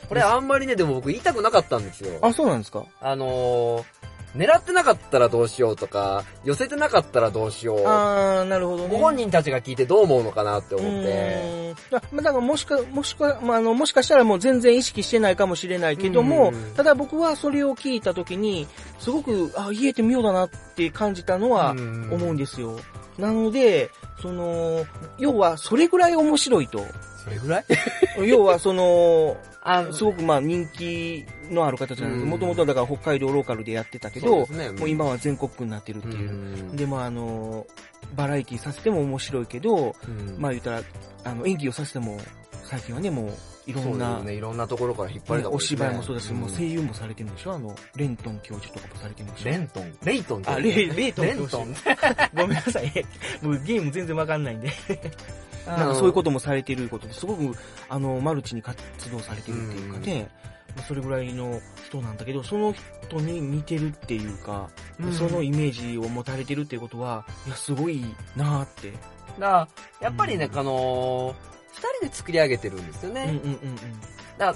[0.08, 2.18] これあんまりね、でも僕言いたくなかったんですよ。
[2.22, 2.86] あ、そうなんですか？
[3.02, 3.84] あのー、
[4.36, 7.84] 狙ってなかったらどうしようとか、寄せてなかったらどうしよう。
[7.88, 8.90] あー、なるほどね。
[8.90, 11.74] ご本人たちが聞いてどう思うのかなって思って。
[11.92, 18.68] まあ、だからもしか、もしか、まあ、あの、もしかしたらもう全然意識してないかもしれないけども、うんただ僕はそれを聞いたときに、
[19.00, 22.78] すごく、あ、言えてみようだなって感じたのは思うんですよ。
[23.18, 23.90] なので、
[24.22, 24.86] その、
[25.18, 26.80] 要はそれぐらい面白いと。
[27.24, 27.66] それぐらい？
[28.28, 32.24] 要はその、 あすごくまあ人気のある方じゃないです。
[32.24, 32.30] うん。
[32.30, 34.72] もともとはだから北海道ローカルでやってたけど、ね。
[34.72, 36.30] もう今は全国区になってるっていう。
[36.30, 36.34] う
[36.74, 36.76] ん。
[36.76, 37.66] で、まああの、
[38.16, 40.36] バラエティさせても面白いけど、うん。
[40.40, 40.82] まあ言ったら、
[41.24, 42.18] あの、演技をさせても、
[42.64, 43.34] 最近はね、もう、
[43.68, 47.54] いろんな、ね、いろんなところから引っ張りだこお芝居もそうだし、んもう声優もされてるんでしょ？
[47.54, 49.50] あの、レントン教授とかもされてるんでしょ？
[49.50, 49.94] レントン。
[50.04, 51.76] レイトンあ、レイ、レイトンレント教授ン。
[52.36, 53.06] ごめんなさい。
[53.42, 54.70] もうゲーム全然わかんないんで。
[55.66, 57.56] ななんかそういうこともされてることですごく、
[57.90, 58.78] あの、マルチに活
[59.12, 62.74] 動されてるっていうかね、まあそれぐらいの人なんだけど、その
[63.08, 68.04] 人に似てるっていうか、うんそのイメージを持たれてるっていうことは、いや、すごい
[68.36, 68.92] なーって。
[68.92, 69.00] だか
[69.40, 69.68] ら、
[70.02, 71.34] やっぱりね、あのー、
[71.74, 73.24] 二人で作り上げてるんですよね。
[73.24, 73.78] うんうんうんうん。
[74.38, 74.56] だ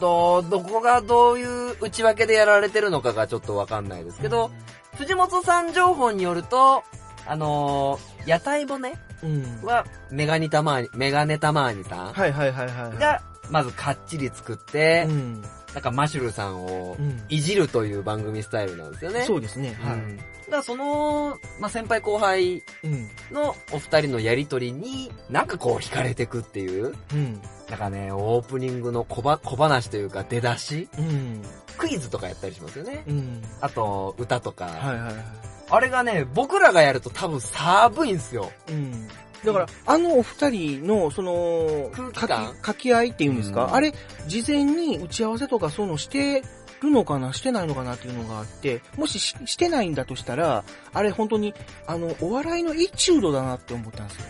[0.00, 4.50] と、どこがどういう内訳でやられてるのかがちょっとわかんないですけど、
[4.96, 6.82] 藤本さん情報によると、
[7.26, 9.62] あのー屋台骨うん。
[9.64, 12.98] は、メガニタマーニ、メガネタマーニさんはいはいはいはい。
[12.98, 15.42] が、まずかっちり作ってう、ん。
[15.74, 17.22] なんかマシュルさんをうん。
[17.28, 19.24] いじるという番組スタイルなんですよね。
[19.24, 19.76] そうですね。
[19.80, 19.94] はい。
[19.94, 23.10] うんだからその、まあ、先輩後輩うん。
[23.32, 27.40] のお二人のやりとりに、なんかこう惹かれてくっていう、うん。
[27.68, 31.42] なんかね、オープニングの小ば小話というか出だし、うん。
[31.76, 33.02] クイズとかやったりしますよね。
[33.08, 33.42] うん。
[33.60, 34.66] あと、歌とか。
[34.66, 35.24] はいはいはい。
[35.68, 38.52] あれがね、僕らがやると多分寒いんすよ。
[38.68, 39.08] うん。
[39.44, 43.92] だから、あのお二人の、その、書き書き合いっていうんですか、うんあれ、
[44.26, 46.42] 事前に打ち合わせとかそういうのして
[46.82, 51.54] るのかな、してないのかなっていうのがあって、もしししてないんだとしたら、あれ本当に、
[51.86, 54.24] あの、お笑いのエチュードだなって思ったんですよ。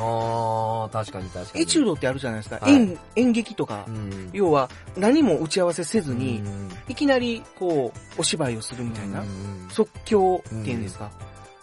[0.00, 1.62] ー、確かに確かに。
[1.62, 2.58] エチュードってあるじゃないですか。
[2.64, 4.30] はい演、演劇とか、うん。
[4.32, 11.10] 要は何も打ち合わせせずに、うんいきなり、こう、お芝居をするみたいなう、ん即興っていうんですか？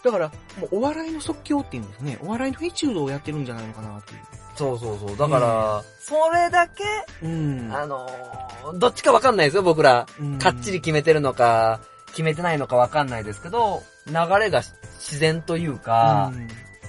[0.06, 0.28] だから、
[0.60, 2.18] もうお笑いの即興っていうんですね。
[2.22, 4.20] お笑いのエチュードをやってるんじゃないのかなっていう。
[4.54, 5.16] そうそうそう。
[5.16, 6.84] だから、それだけ、
[7.22, 7.70] うん。
[7.72, 10.06] あのーどっちかわかんないですよ、僕ら。
[10.18, 14.62] うんかっちり決めてるのか、決めてないのかわかんないですけど、流れが
[14.98, 16.48] 自然というか、うん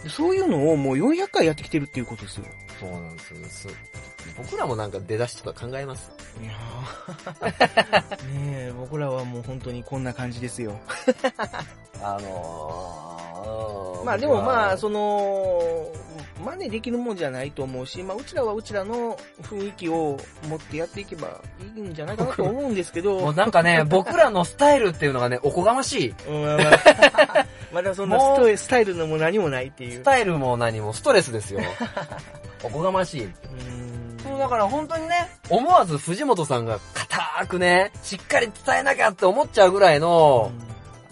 [0.10, 2.46] そういうのをもう400回やってきてるっていうことですよ。
[2.80, 3.68] そうなんですよす。
[4.38, 6.12] 僕らもなんか出だしとか考えます。
[6.41, 10.78] いやー ねえ、僕らはもう本当にこんな感じですよ。
[12.02, 15.88] あのー、まあでもまあ、そその、
[16.45, 21.41] 真似できるもんじゃないと思うし、まあうちらはうちらの雰囲気を持ってやっていけば
[21.76, 23.19] いいんじゃないかなと思うんですけど。
[23.19, 26.15] もうなんかね、僕らのスタイルっていうのがね、おこがましい。
[26.30, 26.58] うん
[27.73, 30.00] まだそんなスタイルのも何もないっていう。
[30.00, 31.60] スタイルも何もストレスですよ。
[32.63, 33.23] おこがましい。
[33.23, 33.77] うん
[34.24, 40.52] そうだから本当にね、思わず藤本さんが固くね、しっかり伝えなきゃって思っちゃうぐらいの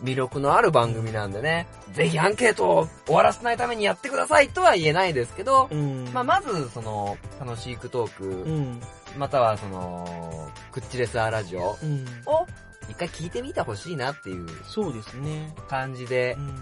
[0.04, 6.10] 魅力のある番組なんでね、ぜひアンケートを終わらせないためにやってくださいとは言えないですけど、うん。
[6.14, 8.82] まあ、まず、その、楽しいクトーク、うん。
[9.18, 12.06] またはその、クッチレスアーラジオうん。
[12.26, 12.46] を
[12.90, 15.56] 一回聞いてみてほしいなっていうそうですね。
[15.70, 16.56] 感じでう、ん。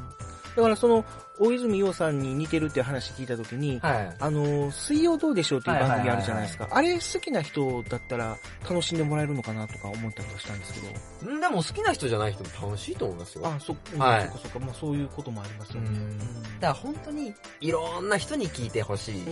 [0.55, 1.03] だからその、
[1.39, 4.15] 大泉洋さんに似てるって話聞いたときに、はい。
[4.19, 6.67] あの、水曜どうでしょうっていう番組あるじゃないですか。
[6.71, 8.37] あれ好きな人だったら
[8.69, 11.31] 楽しんでもらえるのかなとか思ったりはしたんですけど。
[11.31, 13.47] んでも好きな人じゃない人も楽しいと思いますよ。
[13.47, 14.59] あ、そ、うんはいそっかそっか。
[14.59, 15.89] まあそういうこともありますよね。
[15.89, 19.23] うんだから本当にいろんな人に聞いてほしい。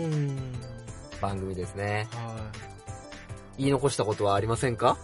[1.22, 2.08] 番組ですね。
[2.12, 2.38] は
[3.58, 3.60] い。
[3.60, 4.98] 言い残したことはありませんか？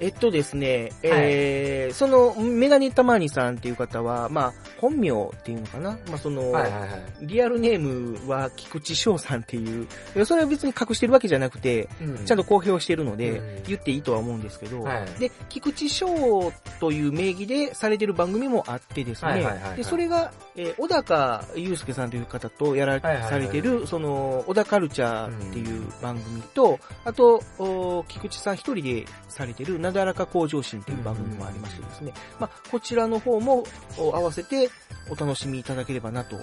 [0.00, 4.52] えっとですね、えー、その、メガネタマーニさんっていう方は、まあ、
[4.84, 5.98] 本名っていうのかな？
[6.08, 6.90] まあその、はいはいはい。
[7.22, 9.86] リアルネームは菊池翔さんっていう、
[10.26, 11.88] それは別に隠してるわけじゃなくて、
[12.26, 13.62] ちゃんと公表してるので、うん。
[13.64, 15.06] 言っていいとは思うんですけど、はい。
[15.18, 19.76] で、菊池翔という名義でされてる番組もあってですね、はいはいはいはい。
[19.78, 23.30] で、それが、えー小高祐介さんという方とやら、はいはいはい。
[23.30, 33.64] されてる、その、小田カルチャーっていう番組と、あと、お菊池さん一人でされてる、なだらか向上心っていう番組もありましてですね、まあ、こちらの方も
[33.98, 34.68] お合わせて
[35.10, 36.36] お楽しみいただければなと、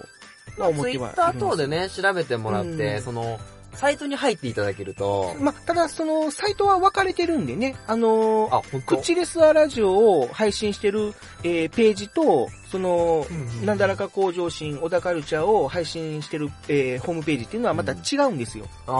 [0.58, 3.02] まあ、思ってはいツイッターる等でね、調べてもらって、うん。
[3.02, 3.39] その、
[3.74, 8.98] サイトに入っていただけると、まあ、ただ、その、サイトは分かれてるんでね、あのーあ、本当？
[8.98, 11.13] クチレスアラジオを配信してる、
[11.44, 13.26] えーページと、その、
[13.63, 18.67] なんだらか向上心、小田カルチャーを配信してる、えーホームページっていうのはまた違うんですよ。
[18.88, 18.96] あうん。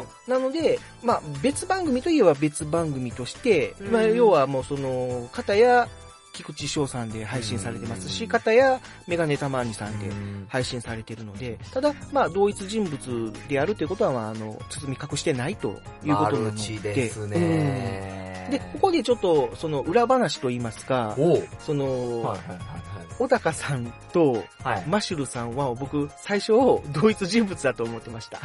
[0.00, 0.04] ー。
[0.28, 3.92] なので、まあ、別番組といえば別番組として、うん。
[3.92, 5.88] まあ、要はもうその、方や、
[6.34, 15.68] 菊池翔さんで配信されてますし、うん方や、メガネたまーにさんでうん配信されてるので、ただ、まあ、同一人物であるということは、まあ、あの、包み隠してないと
[16.04, 16.94] いうことなので。
[16.94, 18.48] ですうんね。
[18.50, 21.16] で、ここでちょっと、その、裏話と言いますか、
[21.60, 22.84] その、はいはい
[23.18, 24.74] 小高さんと、はいはい。
[24.74, 24.84] はい。
[24.88, 26.52] マシュルさんは僕、最初、
[26.92, 28.40] 同一人物だと思ってました。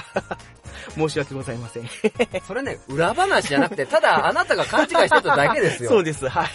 [0.95, 1.89] 申し訳ございません。
[2.47, 5.89] それね、裏話じゃなくて、ただあなたが勘違いしてただけですよ。
[5.91, 6.49] そうです、はい。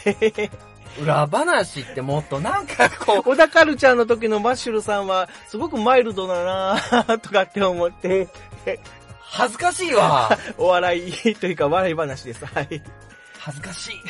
[1.00, 8.28] 裏話ってもっとなんか こう、小田カルチャーの時のマッシュルさんは、すごくマイルドだなぁとかって思って、
[9.20, 10.38] 恥ずかしいわ。
[10.58, 12.46] お笑いというか笑い話です。
[12.46, 12.82] はい。
[13.38, 14.00] 恥ずかしい。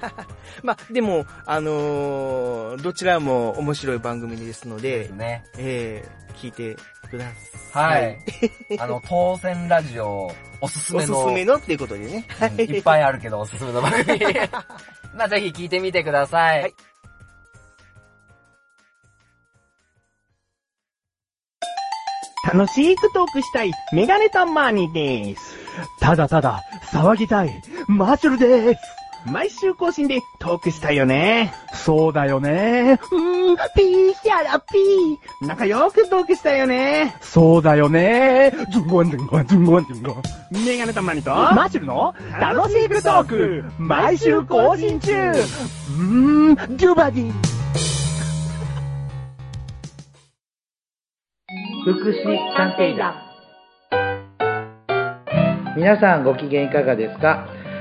[0.62, 5.44] まあ、でも、あのーどちらも面白い番組ですので、ね。
[5.58, 6.76] えー、聞いて
[7.10, 7.24] くだ
[7.72, 7.80] さ。
[7.80, 8.18] はい
[8.70, 8.78] い。
[8.78, 11.32] あの、当選ラジオ、おすすおすすめの。
[11.32, 12.26] めのっていうことでね。
[12.40, 14.20] うんいっぱいあるけど、おすすめの番組。
[15.18, 16.62] まあ、ぜひ聞いてみてください。
[16.62, 16.74] はい
[22.50, 25.54] 楽しくトークしたいメガネタマーニです。
[26.00, 27.62] ただただ騒ぎたい。
[27.88, 28.97] マッシュルでーす。
[29.26, 31.52] 毎週更新でトークしたいよね。
[31.74, 32.98] そうだよね。
[33.12, 35.46] うーん、ピーヒャラピー。
[35.46, 37.16] 仲良くトークしたいよね。
[37.20, 38.52] そうだよね。
[38.72, 40.22] ズンゴンズンゴンズンゴンズンゴン。
[40.64, 43.64] メガネたまにと、マッシュルの楽しくトーク。
[43.78, 45.12] 毎週更新中。
[45.12, 47.32] うーん、ジュバディ。
[51.84, 53.14] 福祉探偵団
[55.76, 57.46] 皆さんご機嫌いかがですか？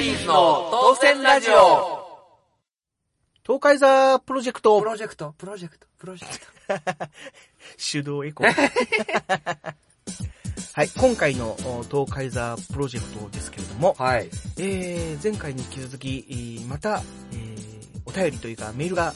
[0.00, 2.08] リーズの当選ラジオ
[3.44, 4.86] 東海座プロジェクトプ。
[4.86, 6.46] ロジェクト、プロジェクト、プロジェクト。
[7.92, 8.48] 手動エコー。
[10.72, 14.30] はい、今回のお東海座プロジェクトですけれども、はい。
[14.56, 19.14] えー、前回に引き続き、えーまた、えー、お便りというかメールがあ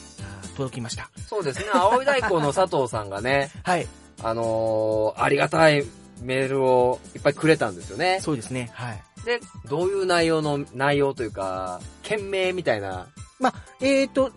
[0.55, 1.09] 届きました。
[1.27, 3.87] そうですね、青い大根の佐藤さんがね、 はい、
[4.21, 5.83] あのー、ありがたい
[6.21, 8.19] メールをいっぱいくれたんですよね。
[8.21, 9.03] そうですね、はい。
[9.25, 13.07] で、どういう内容の、内容というか、件名みたいな。
[13.39, 14.31] まあ、えーと、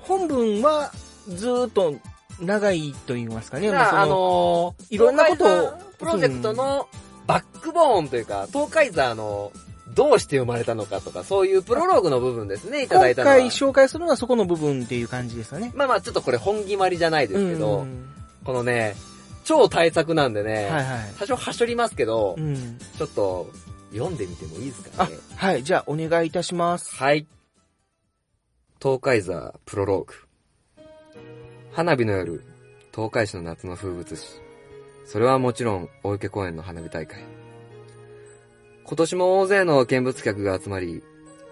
[0.00, 0.90] 本文は
[1.28, 1.94] ずーっと
[2.40, 3.70] 長いと言いますかね。
[3.70, 6.88] まあそあのー、いろんなことをプロジェクトの
[7.26, 9.52] バックボーンというか、東海座の
[9.94, 13.36] どうして生まれたのかとか、そういうプロローグの部分ですね、いただいたのは。
[13.36, 15.72] 今回紹介するのはそこの部分っていう感じですかね。
[15.74, 18.08] まあまあ、ちょっとこれ本決まりじゃないですけど、うん
[18.44, 18.94] このね、
[19.44, 20.84] 超大作なんでね、はいはい。
[21.18, 22.78] 多少はしょりますけど、うん。
[22.96, 23.50] ちょっと
[23.92, 25.16] 読んでみてもいいですかね？
[25.36, 26.94] はい、じゃあお願いいたします。
[26.94, 27.26] はい。
[28.80, 30.14] 東海座プロローグ。
[31.72, 32.44] 花火の夜、
[32.94, 34.26] 東海市の夏の風物詩。
[35.06, 37.24] それはもちろん、大池公園の花火大会。
[38.84, 41.02] 今年も大勢の見物客が集まり、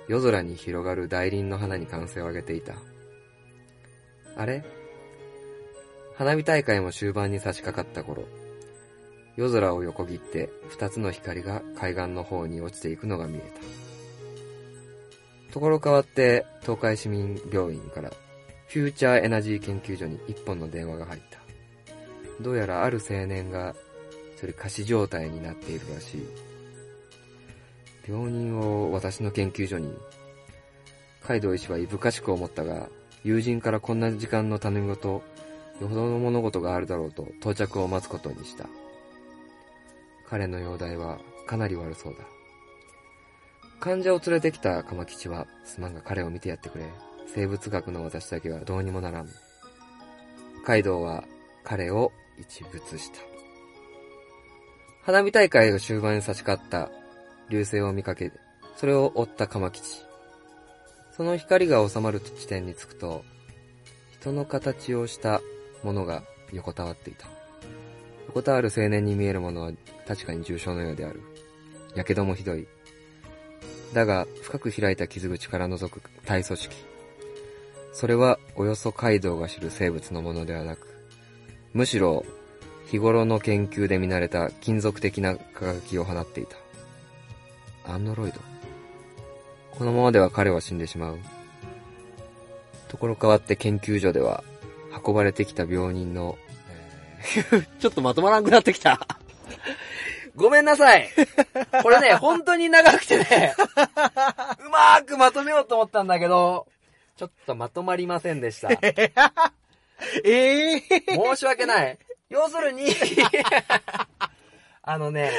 [0.09, 2.75] 夜空に広がる大輪の花に歓声を上げていた。
[4.37, 4.65] あれ？
[6.17, 8.25] 花火大会も終盤に差し掛かった頃、
[9.37, 13.87] 夜空を横切って二つの光が海岸の方に落ちていくのが見えた。
[15.57, 18.11] ところ変わって、東海市民病院から、
[18.69, 21.39] フューチャーエナジー研究所に一本の電話が入った。
[22.43, 23.75] どうやらある青年が、
[24.39, 26.27] それ仮死状態になっているらしい。
[28.07, 29.95] 病人を私の研究所に。
[31.23, 32.91] カイドウ医師はいぶかしく思ったが、
[33.25, 38.69] 友人からこんな時間の頼み事、よほどの物事があるだろうと到着を待つことにした。
[40.29, 42.25] 彼の容体はかなり悪そうだ。
[43.79, 46.85] 患者を連れてきた鎌吉は、すまんが彼を見てやってくれ。
[47.27, 49.29] 生物学の私だけはどうにもならん。
[50.65, 51.25] カイドウは
[51.65, 53.19] 彼を一物した。
[55.03, 56.91] 花火大会が終盤に差し掛かった
[57.49, 58.33] 流星を見かけ、
[58.77, 60.03] それを追った鎌吉。
[61.17, 63.25] その光が収まる地点に着くと、
[64.21, 65.41] 人の形をした
[65.83, 67.36] ものが横たわっていた。
[68.29, 69.73] 横たわる青年に見えるものは
[70.07, 71.21] 確かに重傷のようである。
[71.95, 72.67] やけどもひどい。
[73.93, 76.77] だが、深く開いた傷口から覗く体組織。
[77.93, 80.87] それは、およそ街道が知る生物のものではなく、
[81.73, 82.25] むしろ、
[82.87, 86.57] 日頃の研究で見慣れた金属的な輝きを放っていた。
[87.91, 88.41] アンドロイド。
[89.73, 91.19] このままでは彼は死んでしまう。
[92.89, 94.45] ところ変わって研究所では、
[95.05, 96.39] 運ばれてきた病人の、
[97.81, 99.07] ちょっとまとまらなくなってきた。
[100.37, 101.09] ごめんなさい。
[101.83, 106.67] これね、 本当に長くてね、うまーくまとめようと思ったんだけど、
[107.17, 108.69] ちょっとまとまりませんでした。
[110.25, 111.99] ええ申し訳ない。
[112.29, 112.95] 要するに、
[114.83, 115.33] あのね、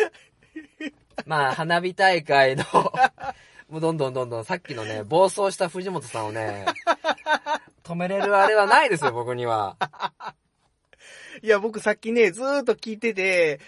[1.26, 2.64] まあ、花火大会の、
[3.70, 6.66] もうどんどんどんどんさっきのね、暴走した藤本さんをね、
[7.84, 9.78] 止めれるあれはないですよ、僕には。
[11.42, 13.60] いや、僕さっきね、ずーっと聞いてて、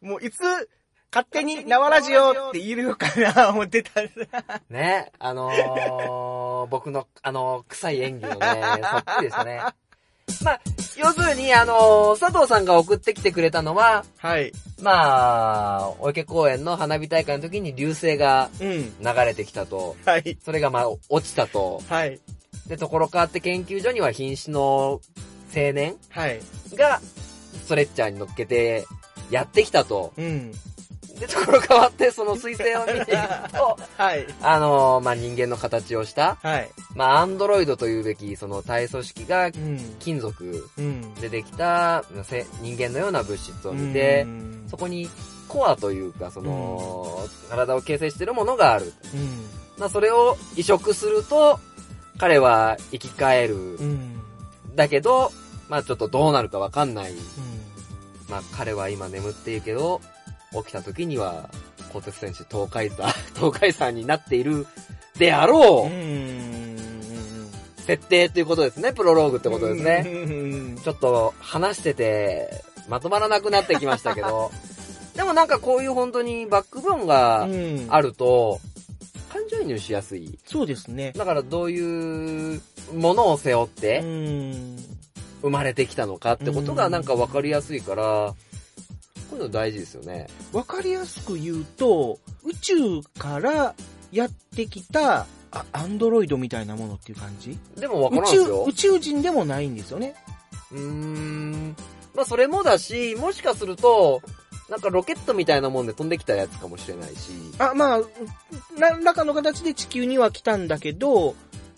[0.00, 0.68] もういつ、
[1.12, 4.28] 勝手に縄ラジオって言えるのかな 思ってたんです。
[4.70, 9.62] ね、あのー、 僕の、あのー、臭い演技のね、 そっくりでしたね。
[10.42, 10.60] まあ、
[10.96, 14.52] 要するに、あのー、佐藤さんが送ってきてくれたのは、はい。
[14.80, 18.96] まあ、お池公園の花火大会の時に流星がうん。
[18.98, 19.96] 流れてきたと。
[20.06, 20.38] はい。
[20.42, 21.82] それがまあ、落ちたと。
[21.88, 22.18] はい。
[22.66, 25.02] で、ところ変わって研究所には瀕死の
[25.54, 25.96] 青年？
[26.10, 26.40] はい。
[26.76, 27.00] が、
[27.64, 28.86] ストレッチャーに乗っけて、
[29.30, 30.12] やってきたと。
[30.16, 30.52] うん。
[31.18, 34.26] で、ところ変わって、その彗星を見ていくと、 はい。
[34.42, 36.70] あのーまあ、人間の形をした、はい。
[36.94, 39.96] まあ、アンドロイドというべき、その体組織がうん。
[40.00, 41.14] 金属うん。
[41.14, 45.08] でできた、せ人間のような物質を見てう、んそこに
[45.48, 48.92] コアというか、その、体を形成しているものがある。
[49.14, 49.46] うん。
[49.78, 51.60] まあ、それを移植すると、
[52.18, 53.54] 彼は生き返る。
[53.76, 54.20] うん。
[54.74, 55.30] だけど、
[55.72, 57.14] まあちょっとどうなるかわかんない。
[58.28, 60.02] まあ彼は今眠っているけど、
[60.52, 61.48] 起きた時には、
[61.94, 64.66] 鋼鉄戦士東海座、 東海山になっている
[65.16, 70.02] であろう、設定っていうことですね、プロローグってことですね。
[70.02, 70.76] ね。
[70.84, 72.50] ちょっと話してて、
[72.86, 74.52] まとまらなくなってきましたけど、
[75.16, 77.86] でもなんかこういう本当にバックボーンがうん。
[77.88, 78.60] あると、
[79.32, 80.38] 感情移入しやすい。
[80.44, 81.14] そうですね。
[81.16, 82.60] だからどういう
[82.92, 84.76] ものを背負ってうん。
[85.42, 88.36] 生まれてきたのかってことがなんかわかりやすいから、こ
[89.32, 90.28] ういうの大事ですよね。
[90.52, 93.74] わかりやすく言うと、宇宙から
[94.12, 97.58] やってきた、あアンドロイドみたいなものっていう感じ？
[97.76, 98.72] でもわからん宇宙、ですよ宇。
[98.72, 100.14] 宙人でもないんですよね。
[100.70, 101.76] うーん。
[102.14, 104.22] まあそれもだし、もしかすると、
[104.70, 107.32] なんかロケットみたいなもんで飛んできたやつかもしれないし。
[107.58, 108.00] あ、まあ、
[108.78, 111.34] 何らかの形で地球には来たんだけど、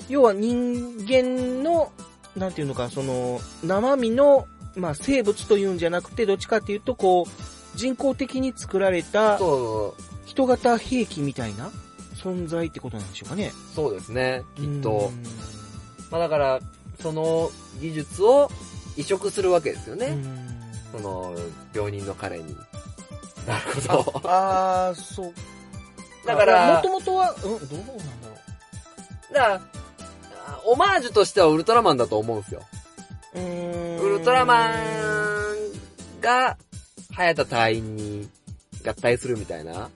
[0.08, 1.90] 要は人間の、
[2.36, 9.38] なんていうのか、その、生身の、まあ生物というんじゃなくて、どっちかっていうと、こう、人工的に作られた、
[10.24, 11.70] 人型兵器みたいな
[12.14, 13.52] 存在ってことなんでしょうかね。
[13.74, 15.10] そうですね、きっと。
[16.10, 16.60] まあだから、
[17.00, 18.50] その技術を
[18.96, 20.16] 移植するわけですよね。
[20.92, 21.34] その、
[21.74, 22.56] 病人の彼に。
[23.46, 24.28] なるほど。
[24.28, 25.32] ああ、そう。
[26.26, 27.92] だからもともとは、うん、どうなんだ
[28.28, 28.34] ろ
[29.32, 29.60] だから、
[30.64, 32.62] オマージュとしてはウルトラマンだと思うんですよ。
[33.34, 34.74] ウルトラマン
[36.20, 36.56] が、
[37.12, 38.28] 早田隊員に
[38.84, 39.88] 合体するみたいな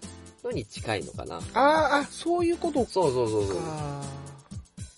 [0.44, 1.36] のに近いのかな。
[1.36, 2.90] ああ、あ、そういうことか。
[2.90, 3.56] そうそうそうそう。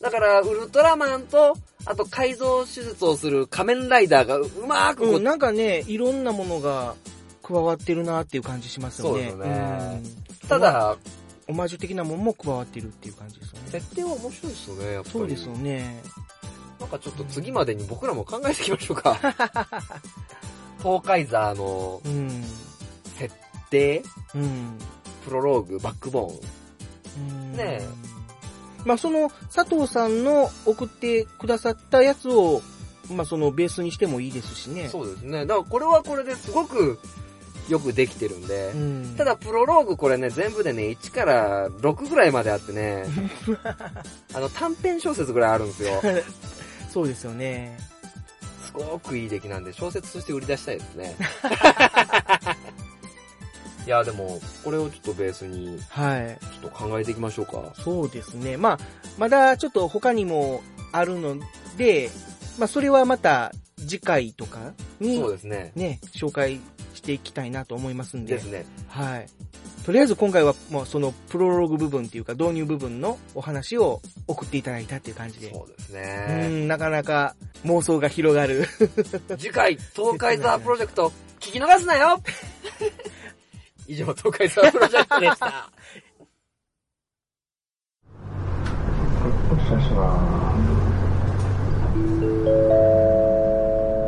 [0.00, 6.94] だから、ウルトラマンと、あと改造手術をする仮面ライダーがうまーくこう、うん、なんかね、いろんなものが
[7.42, 9.30] 加わってるなっていう感じしますよね。
[9.30, 10.02] そうですよね
[10.42, 10.96] うんただ、
[11.50, 13.68] オマージュ的なもんも加わってるっていう感じですよね。
[13.70, 15.12] 設定は面白いですよね、やっぱり。
[15.12, 16.02] そうですよね。
[16.78, 19.18] なんかちょっと次までに僕らも考えていきましょうか。
[20.78, 22.44] 東海ザーのうん。
[23.18, 23.34] 設
[23.68, 24.02] 定、
[24.34, 24.78] うん。
[25.24, 27.52] プロローグ、バックボーン。
[27.52, 27.88] ねえ。
[28.86, 32.62] まあ、その、佐藤さんの送ってくださったやつを、
[33.10, 34.88] まあ、そのベースにしてもいいですしね。
[34.88, 35.44] そうですね。
[35.44, 36.98] だからこれはこれですごく
[37.68, 43.04] よくできてるんで、うんただプロローグこれね、全部でね、1から6ぐらいまであってね、
[44.34, 46.02] あの短編小説ぐらいあるんですよ。
[46.90, 47.78] そうですよね。
[48.64, 51.16] すごくいい出来なんで、小説として売り出したいですね。
[53.86, 56.38] いや、でも、これをちょっとベースに、はい。
[56.40, 57.72] ちょっと考えていきましょうか。
[57.82, 58.56] そうですね。
[58.56, 58.78] まあ、
[59.18, 61.36] まだちょっと他にもあるの
[61.76, 62.10] で、
[62.58, 65.72] まあ、それはまた次回とかに、そうですね。
[65.74, 66.60] ね、紹介
[67.10, 68.34] していきたいなと思いますんで。
[68.34, 68.64] ですね。
[68.88, 69.26] はい。
[69.84, 75.52] とりあえず今回はもうそのプロローグ部分っていうか導入部分のお話を送っていただいたっていう感じで。
[75.52, 76.48] そうですうね。
[76.48, 77.34] ん、なかなか
[77.64, 78.66] 妄想が広がる。
[79.38, 82.20] 次回、東海ザープロジェクト、聞き逃すなよ
[83.88, 85.70] 以上、東海ザープロジェクトでした。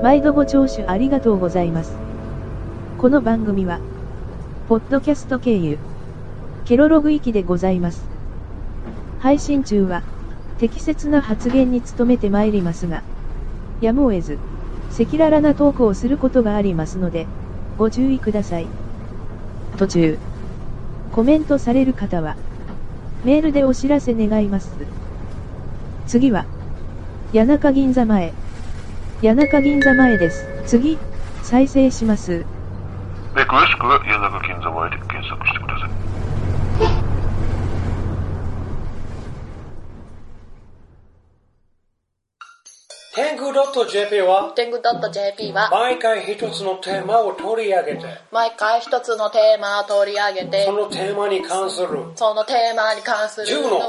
[0.02, 2.11] 毎度ご聴取ありがとうございます。
[3.02, 3.80] この番組は、
[4.68, 5.76] ポッドキャスト経由、
[6.64, 8.04] ケロログ域でございます。
[9.18, 10.04] 配信中は、
[10.58, 13.02] 適切な発言に努めてまいりますが、
[13.80, 14.38] やむを得ず、
[14.92, 17.26] 赤裸々なトークをすることがありますので、
[17.76, 18.68] ご注意ください。
[19.78, 20.18] 途中、
[21.10, 22.36] コメントされる方は、
[23.24, 24.76] メールでお知らせ願います。
[26.06, 26.46] 次は、
[27.34, 28.32] 谷中銀座前。
[29.22, 30.46] 谷中銀座前です。
[30.66, 30.98] 次、
[31.42, 32.44] 再生します。
[33.34, 36.12] で、詳しくは谷中銀座前で検索してください。
[43.14, 53.80] 天狗 .jp は天狗 .jp は毎回一つのテーマを取り上げて毎回一つのテーマを取り上げてそのテーマに関するそのテーマに関する10の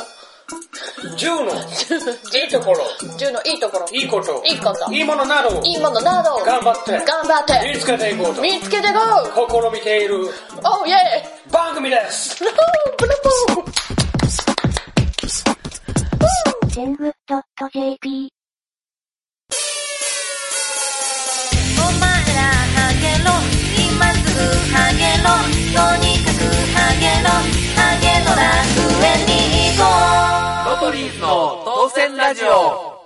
[1.18, 1.52] 10の。
[2.40, 2.86] いいところ、
[3.18, 6.92] 10のいいところ、いいこと、いいこと、いいものなど、いいものなど、頑張って。
[6.92, 7.70] 頑張って。
[7.74, 9.00] 見つけていこうと、見つけていこ
[9.48, 9.74] う。
[9.74, 10.30] 試みている。
[10.64, 10.98] おイェイ
[11.52, 12.44] 番組です。
[12.44, 12.52] ブル
[12.98, 13.74] ブルブル
[21.80, 22.42] お前ら
[22.74, 23.30] ハゲろ。
[23.78, 24.40] 今すぐ
[24.74, 25.28] ハゲろ。
[25.74, 26.40] とにかく
[26.74, 27.73] ハゲろ。
[32.34, 33.00] ラジオ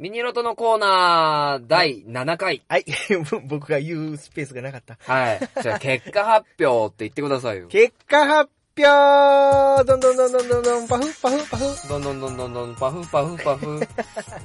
[0.00, 2.64] ミニロトのコーナー第7回。
[2.66, 2.84] はい。
[3.46, 4.98] 僕が言うスペースがなかった。
[5.00, 5.40] はい。
[5.62, 7.68] じゃあ 結果発表って言ってくださいよ。
[7.68, 11.88] 結果発表どんどんどんどんどんどん、パフパフパフ。
[11.88, 13.80] どんどんどんどんどん、パフパフパフ。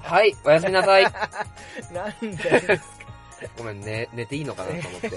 [0.04, 1.04] はい、おやすみなさい。
[1.92, 2.80] なんだよ。
[3.58, 5.10] ごめん、ね、寝ていいのかなと思って。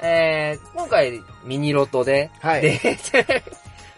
[0.00, 2.98] えー、今回、ミニロトで、はいで、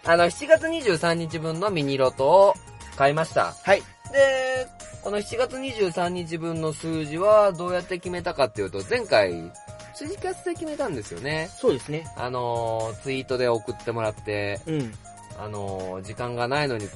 [0.05, 2.55] あの、7月23日分のミニロトを
[3.03, 3.53] 買いました。
[3.65, 3.81] はい。
[4.13, 4.69] で、
[5.03, 9.51] この7月23日分の数字はどうやって決めたかっていうと、前回、
[9.93, 11.51] ツイキャスで決めたんですよね。
[11.53, 12.07] そうですね。
[12.17, 14.95] あのー、ツイートで送ってもらって、うん。
[15.37, 16.87] あのー、時間がないのに、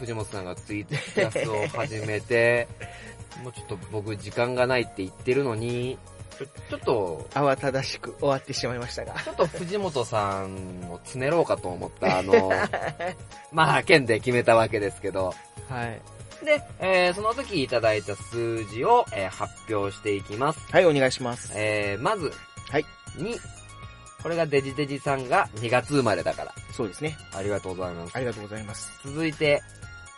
[0.00, 2.66] 藤本さんがツイキャスを始めて、
[3.44, 5.98] もうちょっと僕時間がないって言ってるのに、
[6.34, 9.14] ちょっと、慌ただしく終わってしまいましたが。
[9.20, 12.52] ちょっと藤本さんをつねろうかと思った、あの、
[13.52, 15.34] まあ、剣で決めたわけですけど。
[15.68, 16.00] はい。
[16.44, 20.60] で、えー、その時いただいた数字を、えー発表していきます。
[20.70, 21.52] はい、お願いします。
[21.54, 22.32] えー、まず、
[22.70, 22.84] はい。
[23.16, 23.38] 2。
[24.22, 26.54] これがデジデジさんが2月生まれだから。
[26.72, 27.16] そうですね。
[27.34, 28.16] ありがとうございます。
[28.16, 28.90] ありがとうございます。
[29.04, 29.62] 続いて、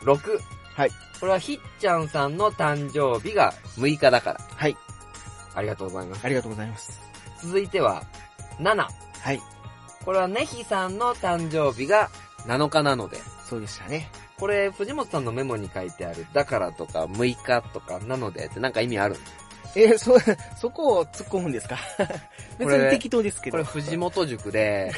[0.03, 0.39] 6。
[0.75, 0.91] はい。
[1.19, 4.41] これはひっちゃんさんの誕生日が6日だから。
[4.55, 4.77] はい。
[5.57, 6.25] ありがとうございます。
[6.25, 7.01] ありがとうございます。
[7.43, 8.05] 続いては、
[8.61, 8.87] 7。
[9.21, 9.41] はい。
[10.05, 12.09] これはねひさんの誕生日が
[12.47, 13.19] 7日なので。
[13.49, 14.09] そうでしたね。
[14.39, 19.17] これ、藤本さんのメモに書いてある、だからとか6日とかなのでってなんか意味ある
[19.75, 20.17] えーそ、
[20.59, 21.79] そこを突っ込むんですか？
[22.59, 23.59] 別に適当ですけど。
[23.59, 24.93] これ藤本塾で、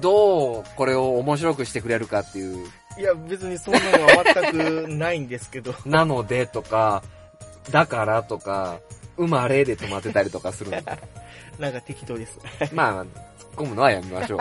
[0.00, 4.52] どうこれを面白くしてくれるかっていう、いや、別にそんなのは全
[4.86, 5.74] くないんですけど。
[5.86, 7.02] なのでとか、
[7.70, 8.78] だからとか、
[9.18, 10.82] 生まれで止まってたりとかするんで。
[11.58, 12.38] なんか適当です。
[12.72, 13.08] まあ、突っ
[13.56, 14.40] 込むのはやめましょう。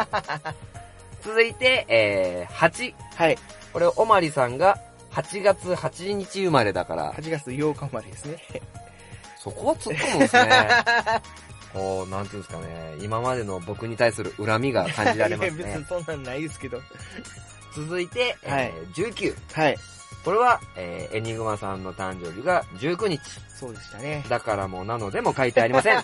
[1.24, 2.94] 続いて、えー、8。
[3.16, 3.38] はい。
[3.74, 4.80] これ、おまりさんが
[5.12, 8.38] 8月8日生まれだから、8月8日までですね。
[9.38, 10.60] そこは突っ込むんですね。
[11.74, 15.86] こう、なんていうんですかね、今までの僕に対する恨みが感じられますねいや別に。
[15.86, 16.82] そんなんないですけど。
[17.76, 19.36] 続いて、えー19。
[19.54, 19.78] はい。
[20.28, 23.22] これは、えーエニグマさんの誕生日が19日。
[23.58, 24.26] そうでしたね。
[24.28, 26.04] だからもうなのでも書いてありません。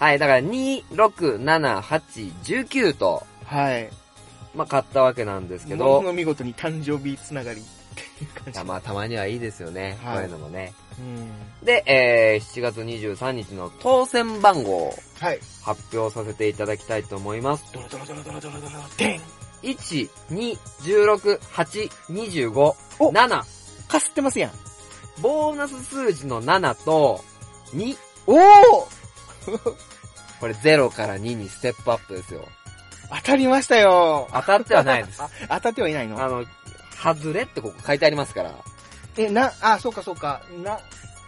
[0.00, 3.88] はい、だから2、6、7、8、19と、はい。
[4.56, 7.64] まあ、買ったわけなんですけもの見事に誕生日つながりっ
[7.94, 8.64] ていう感じ。
[8.64, 9.96] まあ、たまにはいいですよね。
[10.02, 10.74] はいこういうのもね。
[10.98, 11.30] うん。
[11.64, 15.38] で、えー、7月23日の当選番号をはい。
[15.62, 17.72] 発表させていただきたいと思います。
[17.72, 23.42] ドロドロドロドロドロドロ、でん1、2、16、8、25、お7。
[23.88, 24.50] かすってますやん。
[25.20, 27.24] ボーナス数字の7と、
[27.74, 27.96] 2。
[28.26, 28.88] おお
[30.40, 32.46] これ0から2にステップアップですよ。
[33.10, 34.28] 当たりましたよ。
[34.32, 35.22] 当たってはないです。
[35.22, 36.22] あ 当たってはいないの？
[36.22, 36.44] あの、
[37.02, 38.52] 外れってここ書いてありますから。
[39.16, 40.42] え、な、あ、そうかそうか。
[40.62, 40.78] な、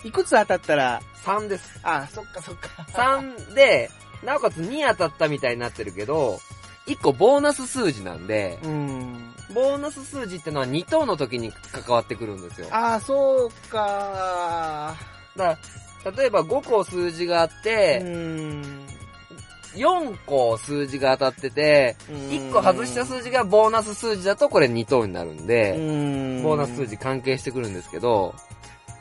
[0.05, 1.79] いくつ当たったら、3です。
[1.83, 2.69] あ、そっかそっか。
[2.93, 3.91] 3で、
[4.23, 6.41] なおかつ2当たったみたいになってるけど、
[6.87, 9.35] 1個ボーナス数字なんで、うん。
[9.55, 12.69] ボーナス数字ってのは2等の時に関わってくるんですよ。
[12.71, 14.95] あ、そうか。
[15.37, 15.59] だ
[16.17, 18.87] 例えば5個数字があっうて、ん。
[19.75, 26.43] 4個数字が当たってて、1個外した数字がボーナス数字だとこれ2等になるんで、うん。
[26.43, 28.35] ボーナス数字関係してくるんですけど、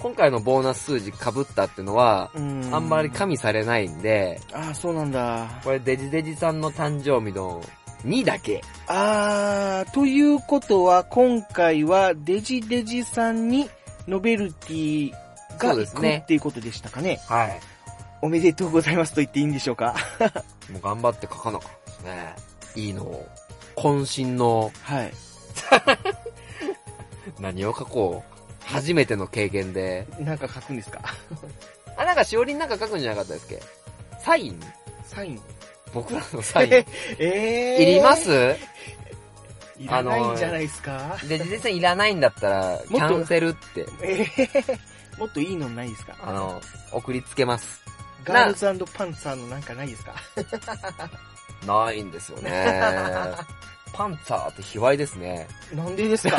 [0.06, 2.70] 今回のボーナス数字被ったってのは、うん。
[2.72, 5.50] あんまり加味されないんで、あ、そうなんだ。
[5.64, 7.60] これデジデジさんの誕生日の
[8.06, 8.62] 2だけ。
[8.86, 13.68] あー、ということは、今回はデジデジさんに
[14.08, 15.12] ノベルティ
[15.58, 17.20] がそうですね行くっていうことでしたかね。
[17.28, 17.60] はい。
[18.22, 19.96] おめでとうございますと言っていいんでしょうか。
[20.72, 22.36] もう頑張って書かなかったですね。
[22.76, 23.28] いいのを。
[23.76, 25.12] 渾身の、はい。
[27.42, 28.35] 何を書こう。
[28.66, 30.08] 初めての経験で。
[30.20, 31.02] なんか書くんですか？
[31.98, 33.62] あ、なんかしおりになんか書くんじゃなかったですっけ？
[34.24, 34.60] サイン？
[35.08, 35.42] サイン？
[35.94, 36.74] 僕らのサイン。
[37.20, 38.56] えー、いります？
[39.78, 44.80] いらないんじゃないですか、で、実際いらないんだったら、キャンセルって、えー、
[45.20, 46.16] もっといいのないですか？
[46.24, 46.62] あの、
[46.94, 47.82] 送りつけます。
[48.24, 50.16] ガールズパンツァーのなんかないですか？
[51.68, 52.82] ないんですよね。
[53.94, 55.48] パンツァーって卑猥ですね。
[55.74, 56.38] なんでですか？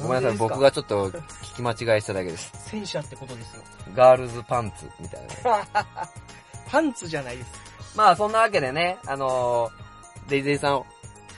[0.00, 2.50] ごめんなさい、僕がちょっと聞き間違いしただけです。
[2.70, 3.62] 戦車ってことですよ。
[3.94, 5.66] ガールズパンツみたいな。
[6.70, 7.50] パンツじゃないです。
[7.96, 10.84] まあそんなわけでね、あのー、デイデイさん、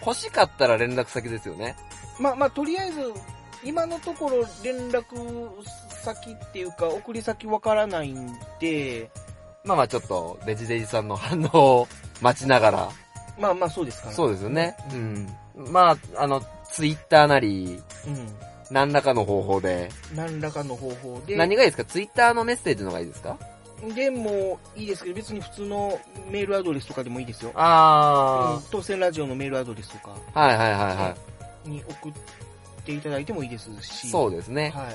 [0.04, 1.76] 欲しかったら連絡先ですよね。
[2.18, 3.12] まあまあ、とりあえず、
[3.64, 5.04] 今のところ連絡
[5.88, 9.10] 先っていうか、送り先わからないんで、
[9.64, 11.88] まあまあちょっと、デジデジさんの反応を
[12.20, 12.88] 待ちながら。
[13.38, 14.14] まあまあそうですかね。
[14.14, 14.76] そうですよね。
[14.92, 15.28] うん。
[15.72, 18.28] まあ、あの、ツイッターなり、うん。
[18.70, 19.90] 何らかの方法で。
[20.14, 21.36] 何らかの方法で。
[21.36, 21.84] 何がいいですか？
[21.84, 23.36] ツイッターのメッセージの方がいいですか？
[23.94, 26.00] でもいいですけど、別に普通の
[26.30, 27.52] メールアドレスとかでもいいですよ。
[27.54, 28.68] あー。
[28.70, 30.16] 当選ラジオのメールアドレスとか。
[30.32, 31.14] はいはいはいは
[31.66, 31.68] い。
[31.68, 32.12] に送っ
[32.86, 34.08] ていただいてもいいですし。
[34.08, 34.72] そうですね。
[34.74, 34.94] はい。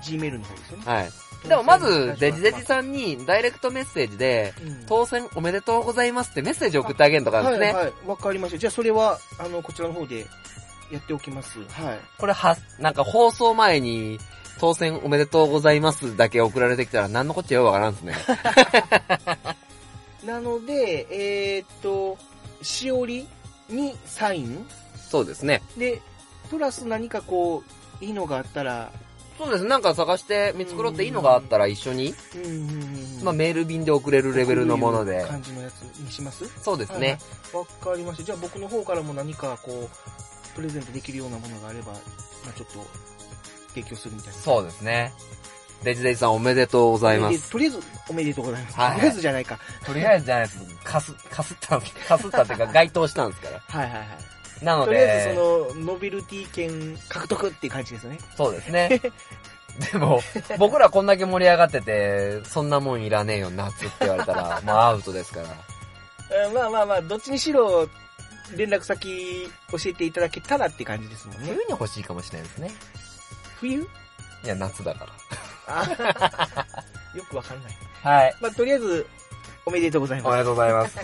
[0.00, 0.84] Gmail の方ですよね。
[0.86, 1.08] はい。
[1.48, 4.52] でもまず、デジデジさんにダイレクトメッセージで、
[4.86, 7.66] 当選おめでとうございますってメッセージ送ってあげるとかですね。
[7.66, 7.92] はいはい。
[8.06, 8.58] わかりました。
[8.58, 10.26] じゃあそれは、あの、こちらの方で
[10.90, 11.58] やっておきます。
[11.58, 11.98] はい。
[12.18, 14.18] これは、なんか放送前に、
[14.60, 18.14] 当選おめでとうございますだけ送られてきたら何のこっちゃよくわからんですね。
[20.26, 22.18] なので、えー、っと、
[22.60, 23.28] しおり
[23.68, 24.66] にサイン？
[25.08, 25.62] そうですね。
[25.76, 26.02] で、
[26.50, 27.62] プラス何かこ
[28.00, 28.90] う、いいのがあったら、
[29.38, 29.64] そうです。
[29.64, 32.12] なんか探して見繕っていいのがあったら一緒に、
[33.22, 35.24] まあメール便で送れるレベルのもので。
[35.24, 36.44] 感じのやつにします？
[36.60, 37.20] そうですね。
[37.52, 38.24] わ、はい、かりました。
[38.24, 39.88] じゃあ僕の方からも何かこう、
[40.58, 41.98] プレゼントできるようなものがあれば、ま
[42.50, 42.84] あちょっと、
[43.68, 44.40] 提供するみたいな。
[44.40, 45.12] そうですね。
[45.84, 47.52] デジデジさんおめでとうございます。
[47.52, 47.80] とりあえず、
[48.10, 48.76] おめでとうございます。
[48.76, 49.60] はい、とりあえずじゃないか。
[49.86, 50.58] とりあえずじゃないです。
[50.82, 53.62] かす、 かすった、かすったっていうか 該当したんですから。
[53.68, 54.64] はいはいはい。
[54.64, 54.86] なので。
[54.86, 58.18] とりあえずその、ノビルティ券獲得っていう感じですね。
[58.36, 59.00] そうですね。
[59.92, 60.20] でも、
[60.58, 65.48] 僕らこんだけ盛り上がってて、そんなもんいらねえよ、夏って言われたら、まあアウトですから。
[66.52, 67.88] まあまあまあ、どっちにしろ、
[68.56, 71.48] 連絡先教えていただけたらって感じですもんね。
[71.48, 72.70] 冬に欲しいかもしれないですね。
[73.60, 73.86] 冬？
[74.44, 75.06] いや、夏だか
[75.66, 75.84] ら。
[77.14, 77.72] よくわかんない。
[78.02, 78.36] はい。
[78.40, 79.06] まあ、とりあえず、
[79.66, 80.28] おめでとうございます。
[80.28, 80.98] おめでとうございます。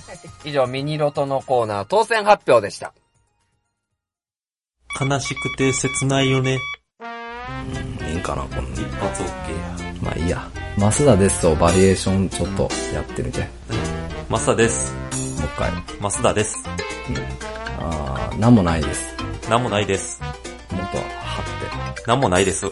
[0.44, 2.94] 以上、ミニロトのコーナー当選発表でした。
[5.00, 6.60] 悲しくて切ないよね。
[7.00, 8.80] うん、いいかな、こんな。
[8.80, 9.94] 一発 OK や。
[10.00, 10.48] まあいいや。
[10.78, 13.46] マスダですとバリエーションちょっとやってみて。
[14.28, 15.23] マスダです。
[15.44, 15.70] もう一回。
[16.00, 16.64] マスダです。
[17.78, 19.14] あー、なんもないです。
[19.50, 20.22] なんもないです。
[20.22, 20.28] も
[20.78, 21.02] っと張
[21.92, 22.06] って。
[22.06, 22.64] なんもないです。
[22.66, 22.70] あ、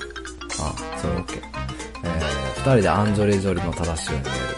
[0.97, 1.43] それ OK。
[2.05, 4.57] えー、二人でアンジョリー・ジョリーの正しいように見える。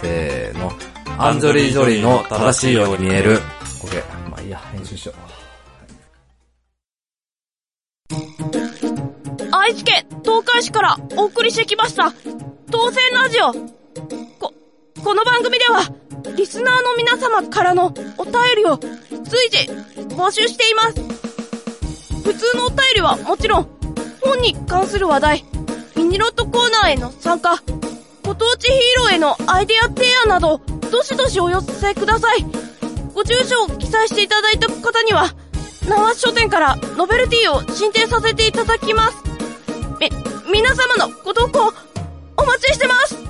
[0.00, 0.72] せーの。
[1.18, 3.40] アンジョリー・ジョリーの正しいように見える。
[3.82, 4.30] OK。
[4.30, 5.14] まあいいや、編集しよう。
[9.50, 12.12] 愛知県東海市からお送りしてきました、
[12.70, 13.52] 当選ラジオ。
[14.38, 14.54] こ、
[15.02, 15.80] この番組では、
[16.36, 19.70] リスナーの皆様からのお便りを随時
[20.14, 21.00] 募集しています。
[22.22, 23.68] 普通のお便りはもちろん、
[24.20, 25.44] 本に関する話題、
[25.96, 27.62] ミニロットコーナーへの参加、
[28.22, 30.60] ご当地ヒーローへのアイデア提案など、
[30.90, 32.44] どしどしお寄せください。
[33.14, 35.34] ご住所を記載していただいた方には、
[35.88, 39.16] 縄書店からノベルティを進呈させていただきます。
[40.00, 40.10] み、
[40.52, 41.72] 皆様のご投稿、
[42.36, 43.25] お待ちしてます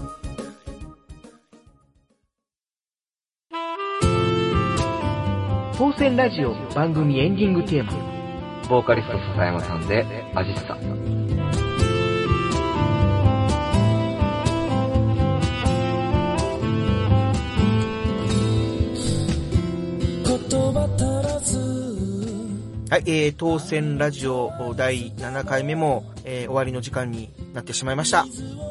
[5.79, 7.93] 当選ラジオ番組エンディングテーマ。
[8.67, 10.73] ボーカリスト笹山さんで、アジッサ。
[22.89, 28.27] はい、えー、当選ラジオ第7回目も、えー、終わりの時間になってしまいました。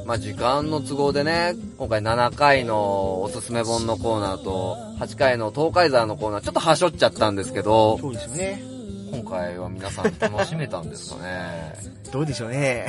[0.05, 8.63] まあ時間の都合でね、今回7回のおすすめ本のコーナーと、8回の東海沢のコーナー、ちょっとはしょっちゃったんですけど、そうですよね。
[9.11, 11.73] 今回は皆さん楽しめたんですかね
[12.11, 12.87] どうでしょうね。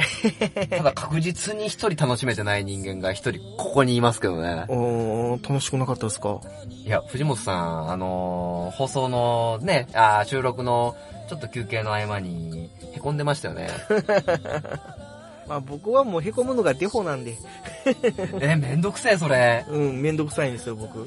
[0.70, 4.64] ただ確実に一人楽しめてない人間が一人ここにいますけどね。
[4.68, 6.40] おー、楽しくなかったですか？
[6.84, 10.94] いや、藤本さん、あのー、放送のね、あ収録の
[11.28, 13.68] ちょっと休憩の合間に、凹んでましたよね。
[15.49, 17.36] まあ僕はもう凹むのがデフォなんで。
[18.40, 19.64] え、めんどくせえ、それ。
[19.68, 21.07] うん、めんどくさいんですよ、僕。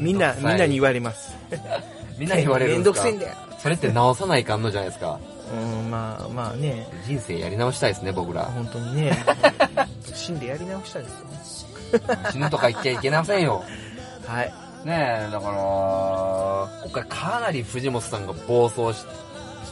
[0.00, 1.34] みんな、みんなに言われます。
[2.18, 3.04] みんなに言われるんですか？
[3.04, 3.58] めんどくせえんだよ。
[3.60, 5.18] それって直さないかんのじゃないですか？
[5.52, 6.86] うん、まあまあね。
[7.06, 8.44] 人生やり直したいですね、僕ら。
[8.44, 9.16] 本当にね。
[10.14, 11.26] 死んでやり直したいですよ。
[12.32, 13.62] 死ぬとか言っちゃいけませんよ。
[14.26, 14.52] はい。
[14.84, 19.06] ねえ、だから、今回かなり藤本さんが暴走しし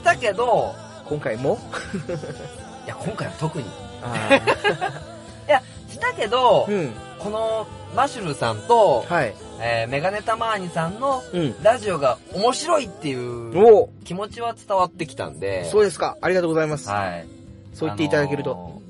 [0.02, 0.74] たけど、
[1.08, 1.58] 今回も？
[2.84, 3.64] いや、今回は特に。
[5.48, 16.16] いや、したけど、うん、このマシュルさんと、はい、えー、メガネタマーニさんのうんラジオが面白いっていう気持ちは伝わってきたんで、そうですか。
[16.20, 16.88] ありがとうございます。
[16.88, 17.26] はい。
[17.74, 18.52] そう言っていただけると。
[18.52, 18.82] あのー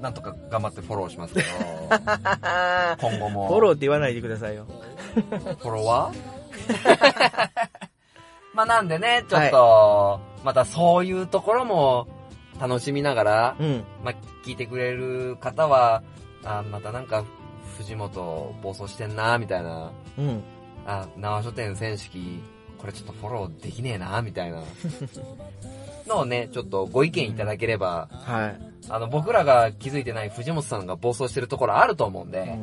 [0.00, 1.46] なんとか頑張ってフォローしますけど、
[3.00, 3.48] 今後も。
[3.48, 4.64] フォローって言わないでくださいよ。
[5.14, 7.50] フォロワー？
[8.54, 12.08] まあなんでね、ちょっと、またそういうところも
[12.60, 13.84] 楽しみながら、うん。
[14.04, 16.02] まあ聞いてくれる方は、
[16.44, 17.24] あまたなんか
[17.78, 20.42] 藤本暴走してんな、みたいな、うん。
[20.86, 22.04] あ、縄書店選手
[22.78, 24.62] これちょっとフォローできねえな、みたいな。
[26.06, 28.60] のをね、ちょっとご意見いただければ、はい。
[28.88, 32.58] あの、僕らが気づいてない藤本さんが暴走してるところあると思うんで、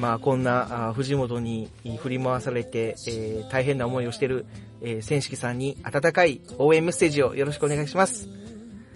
[0.00, 4.46] まあ、こんな、あ藤本に振り回されて、えー大変な思いをしている、
[4.80, 8.37] えー、千式さんに温かい応援メッセージをよろしくお願いします。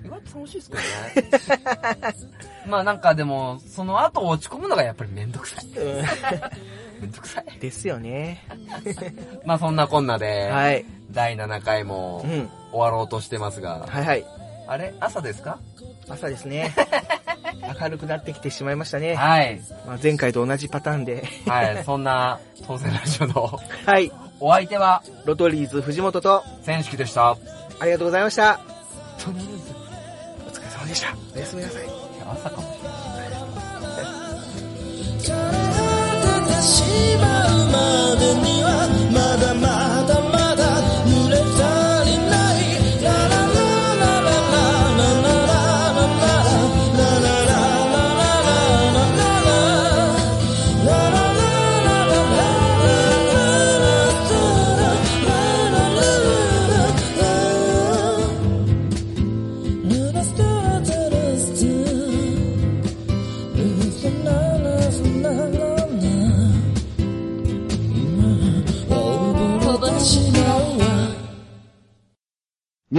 [0.05, 2.15] 意外と楽しいですけどね。
[2.67, 5.67] まあなんかでも、その後落ち込むのがやっぱりめんどくさい。
[7.01, 7.59] めんどくさい。
[7.59, 8.45] ですよね。
[9.45, 10.85] まあそんなこんなで、はい。
[11.11, 14.25] 第7回もうん終わろうとしてますが、はいはい。
[14.69, 14.95] あれ？
[15.01, 15.59] 朝ですか？
[16.09, 16.75] 朝ですね。
[17.81, 19.15] 明るくなってきてしまいましたね。
[19.15, 19.61] はい。
[19.87, 21.25] まあ、前回と同じパターンで。
[21.47, 24.11] はい、そんな当選ラジオのはい。
[24.41, 27.37] お相手は、ロトリーズ藤本と、選手でした。
[27.79, 28.61] ありがとうございました。
[29.19, 29.82] お疲れ様
[30.93, 31.17] でした。
[31.35, 31.85] おやすみなさい。
[32.21, 32.63] 朝かも
[36.61, 39.67] ししまうまでにはまだま
[40.07, 40.42] だまだ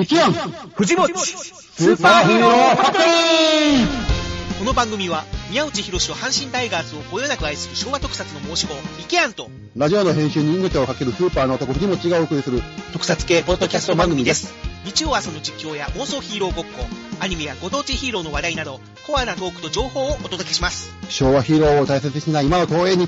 [0.03, 0.25] 日曜
[0.75, 4.59] 藤本スーパーヒーローファクトリー。
[4.59, 9.47] この番組は宮内博と阪神タイガースをこよなく愛する昭和特撮の申し子イケアンと
[9.77, 14.53] ラジオの編集に命をかけるスーパーの男藤本がお送りする特撮系ポッドキャスト番組です。
[14.83, 16.85] 日曜朝の実況や妄想ヒーローごっこ
[17.21, 20.93] アニメやご当地ヒーローの話題などコアなトークと情報をお届けします。
[21.07, 23.07] 昭和ヒーローを大切にしない今の東映に。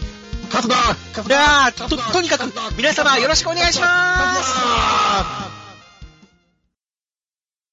[0.50, 1.90] 勝つだいやー。
[1.90, 2.44] ととにかく
[2.78, 4.36] 皆様よろしくお願いしま
[5.52, 5.65] す